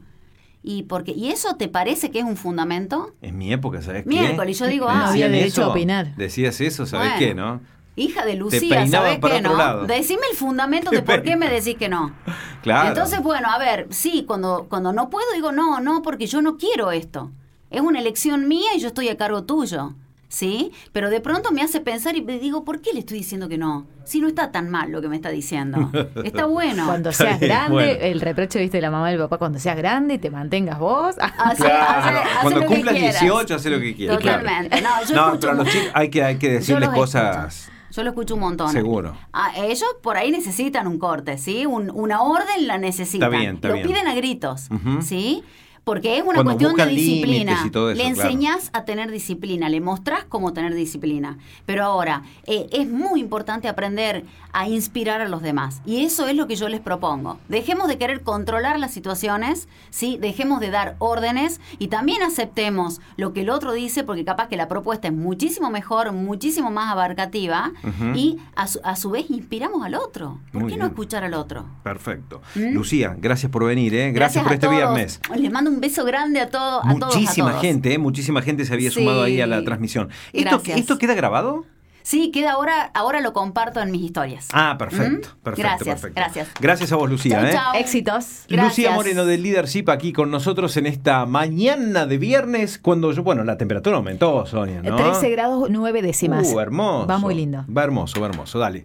¿Y, 0.62 0.82
porque, 0.84 1.12
¿Y 1.12 1.30
eso 1.30 1.56
te 1.56 1.68
parece 1.68 2.10
que 2.10 2.18
es 2.20 2.24
un 2.24 2.36
fundamento? 2.36 3.14
En 3.22 3.38
mi 3.38 3.52
época, 3.52 3.80
¿sabes 3.82 4.04
qué? 4.04 4.10
Miércoles, 4.10 4.58
yo 4.58 4.66
digo, 4.66 4.88
ah, 4.88 5.08
había 5.08 5.28
derecho 5.28 5.64
a 5.64 5.68
opinar. 5.68 6.14
Decías 6.16 6.60
eso, 6.60 6.84
¿sabes 6.86 7.08
Bueno. 7.12 7.18
qué, 7.18 7.34
no? 7.34 7.60
Hija 7.96 8.24
de 8.24 8.34
Lucía, 8.36 8.86
¿sabes 8.86 9.18
qué 9.20 9.40
no? 9.40 9.56
lado. 9.56 9.86
Decime 9.86 10.22
el 10.30 10.36
fundamento 10.36 10.90
de 10.90 11.02
por 11.02 11.22
qué 11.22 11.36
me 11.36 11.48
decís 11.48 11.76
que 11.76 11.88
no. 11.88 12.14
Claro. 12.62 12.88
Entonces, 12.88 13.20
bueno, 13.22 13.48
a 13.50 13.58
ver, 13.58 13.86
sí, 13.90 14.24
cuando, 14.26 14.66
cuando 14.68 14.92
no 14.92 15.08
puedo 15.10 15.26
digo, 15.34 15.50
no, 15.50 15.80
no, 15.80 16.02
porque 16.02 16.26
yo 16.26 16.40
no 16.42 16.56
quiero 16.58 16.92
esto. 16.92 17.30
Es 17.70 17.80
una 17.80 17.98
elección 17.98 18.46
mía 18.48 18.74
y 18.76 18.80
yo 18.80 18.88
estoy 18.88 19.08
a 19.08 19.16
cargo 19.16 19.44
tuyo. 19.44 19.94
¿Sí? 20.32 20.70
Pero 20.92 21.10
de 21.10 21.20
pronto 21.20 21.50
me 21.50 21.60
hace 21.60 21.80
pensar 21.80 22.14
y 22.16 22.22
me 22.22 22.38
digo, 22.38 22.64
¿por 22.64 22.80
qué 22.80 22.92
le 22.92 23.00
estoy 23.00 23.18
diciendo 23.18 23.48
que 23.48 23.58
no? 23.58 23.88
Si 24.04 24.20
no 24.20 24.28
está 24.28 24.52
tan 24.52 24.70
mal 24.70 24.92
lo 24.92 25.02
que 25.02 25.08
me 25.08 25.16
está 25.16 25.28
diciendo. 25.28 25.90
Está 26.24 26.44
bueno. 26.46 26.86
Cuando 26.86 27.10
seas 27.12 27.40
bien, 27.40 27.50
grande, 27.50 27.72
bueno. 27.74 27.92
el 28.00 28.20
reproche, 28.20 28.60
viste, 28.60 28.76
de 28.76 28.82
la 28.82 28.90
mamá 28.92 29.08
y 29.10 29.14
del 29.14 29.22
papá, 29.22 29.38
cuando 29.38 29.58
seas 29.58 29.76
grande 29.76 30.14
y 30.14 30.18
te 30.18 30.30
mantengas 30.30 30.78
vos. 30.78 31.16
Hace- 31.38 31.64
Claro, 31.64 31.84
hace- 31.90 32.18
hace 32.18 32.40
cuando 32.42 32.66
cumplas 32.66 32.94
quieras. 32.94 33.20
18, 33.20 33.54
hace 33.56 33.70
lo 33.70 33.80
que 33.80 33.94
quieras. 33.96 34.18
claro. 34.18 34.38
Totalmente. 34.42 34.80
No, 34.80 34.88
yo 35.04 35.14
No, 35.16 35.40
pero 35.40 35.52
a 35.52 35.54
los 35.56 35.68
chicos 35.68 35.88
hay 35.94 36.08
que, 36.10 36.22
hay 36.24 36.36
que 36.38 36.50
decirles 36.52 36.88
cosas. 36.90 37.56
escucho. 37.66 37.76
Yo 37.92 38.02
lo 38.04 38.10
escucho 38.10 38.34
un 38.34 38.40
montón. 38.40 38.70
Seguro. 38.70 39.16
Ah, 39.32 39.50
ellos 39.56 39.84
por 40.00 40.16
ahí 40.16 40.30
necesitan 40.30 40.86
un 40.86 41.00
corte, 41.00 41.38
¿sí? 41.38 41.66
Un- 41.66 41.90
una 41.92 42.22
orden 42.22 42.68
la 42.68 42.78
necesitan. 42.78 43.28
Está 43.32 43.36
bien, 43.40 43.54
está 43.56 43.66
lo 43.68 43.74
bien. 43.74 43.86
piden 43.88 44.06
a 44.06 44.14
gritos. 44.14 44.68
¿sí? 45.02 45.42
Porque 45.84 46.16
es 46.18 46.22
una 46.22 46.34
Cuando 46.42 46.52
cuestión 46.52 46.74
de 46.76 46.86
disciplina. 46.94 47.52
límites 47.52 47.66
y 47.66 47.70
todo 47.70 47.90
eso, 47.90 48.02
Le 48.02 48.12
claro. 48.12 48.28
enseñás 48.28 48.70
a 48.72 48.84
tener 48.84 49.10
disciplina, 49.10 49.68
le 49.68 49.80
mostrás 49.80 50.24
cómo 50.24 50.52
tener 50.52 50.74
disciplina. 50.74 51.38
Pero 51.66 51.84
ahora, 51.84 52.22
eh, 52.46 52.66
es 52.72 52.88
muy 52.88 53.20
importante 53.20 53.68
aprender 53.68 54.24
a 54.52 54.68
inspirar 54.68 55.20
a 55.20 55.28
los 55.28 55.42
demás. 55.42 55.80
Y 55.86 56.04
eso 56.04 56.26
es 56.28 56.36
lo 56.36 56.46
que 56.46 56.56
yo 56.56 56.68
les 56.68 56.80
propongo. 56.80 57.38
Dejemos 57.48 57.88
de 57.88 57.98
querer 57.98 58.22
controlar 58.22 58.78
las 58.78 58.92
situaciones, 58.92 59.68
¿sí? 59.90 60.18
Dejemos 60.20 60.60
de 60.60 60.70
dar 60.70 60.96
órdenes 60.98 61.60
y 61.78 61.88
también 61.88 62.22
aceptemos 62.22 63.00
lo 63.16 63.32
que 63.32 63.40
el 63.42 63.50
otro 63.50 63.72
dice, 63.72 64.04
porque 64.04 64.24
capaz 64.24 64.48
que 64.48 64.56
la 64.56 64.68
propuesta 64.68 65.08
es 65.08 65.14
muchísimo 65.14 65.70
mejor, 65.70 66.12
muchísimo 66.12 66.70
más 66.70 66.92
abarcativa 66.92 67.72
y 68.14 68.38
a 68.56 68.66
su, 68.66 68.80
a 68.84 68.96
su 68.96 69.10
vez 69.10 69.30
inspiramos 69.30 69.84
al 69.84 69.94
otro. 69.94 70.38
¿Por 70.52 70.62
Muy 70.62 70.72
qué 70.72 70.78
no 70.78 70.86
escuchar 70.86 71.24
al 71.24 71.34
otro? 71.34 71.64
Perfecto. 71.82 72.42
¿Mm? 72.54 72.72
Lucía, 72.74 73.16
gracias 73.18 73.50
por 73.50 73.64
venir, 73.64 73.94
¿eh? 73.94 74.12
Gracias, 74.12 74.42
por 74.42 74.52
a 74.52 74.54
este 74.54 74.66
todos. 74.66 74.76
viernes. 74.78 75.20
Les 75.36 75.50
mando 75.52 75.69
un 75.70 75.80
beso 75.80 76.04
grande 76.04 76.40
a, 76.40 76.48
todo, 76.48 76.84
a 76.84 76.94
todos. 76.94 77.14
Muchísima 77.14 77.52
gente, 77.60 77.94
¿eh? 77.94 77.98
muchísima 77.98 78.42
gente 78.42 78.64
se 78.64 78.74
había 78.74 78.90
sumado 78.90 79.22
ahí 79.22 79.40
a 79.40 79.46
la 79.46 79.64
transmisión. 79.64 80.10
¿Esto. 80.32 80.60
¿Esto 80.66 80.98
queda 80.98 81.14
grabado? 81.14 81.64
Sí, 82.02 82.30
queda 82.32 82.52
ahora, 82.52 82.90
ahora 82.94 83.20
lo 83.20 83.32
comparto 83.32 83.80
en 83.80 83.90
mis 83.90 84.02
historias. 84.02 84.48
Ah, 84.52 84.76
perfecto, 84.78 85.28
¿Mm? 85.28 85.42
perfecto, 85.42 85.68
Gracias, 85.68 85.88
perfecto. 86.00 86.14
gracias. 86.16 86.48
Gracias 86.60 86.92
a 86.92 86.96
vos, 86.96 87.10
Lucía. 87.10 87.50
Chau, 87.52 87.74
¿eh? 87.74 87.80
Éxitos. 87.80 88.24
Lucía 88.48 88.62
Gracias. 88.62 88.94
Moreno 88.94 89.24
de 89.26 89.38
Leadership 89.38 89.84
aquí 89.88 90.12
con 90.12 90.30
nosotros 90.30 90.76
en 90.76 90.86
esta 90.86 91.26
mañana 91.26 92.06
de 92.06 92.18
viernes, 92.18 92.78
cuando 92.78 93.12
yo, 93.12 93.22
bueno, 93.22 93.44
la 93.44 93.58
temperatura 93.58 93.96
aumentó, 93.96 94.46
Sonia, 94.46 94.82
¿no? 94.82 94.96
13 94.96 95.30
grados 95.30 95.68
9 95.70 96.02
décimas. 96.02 96.52
Uh, 96.52 96.60
hermoso. 96.60 97.06
Va 97.06 97.18
muy 97.18 97.34
lindo. 97.34 97.64
Va 97.68 97.84
hermoso, 97.84 98.20
va 98.20 98.28
hermoso, 98.28 98.58
dale. 98.58 98.84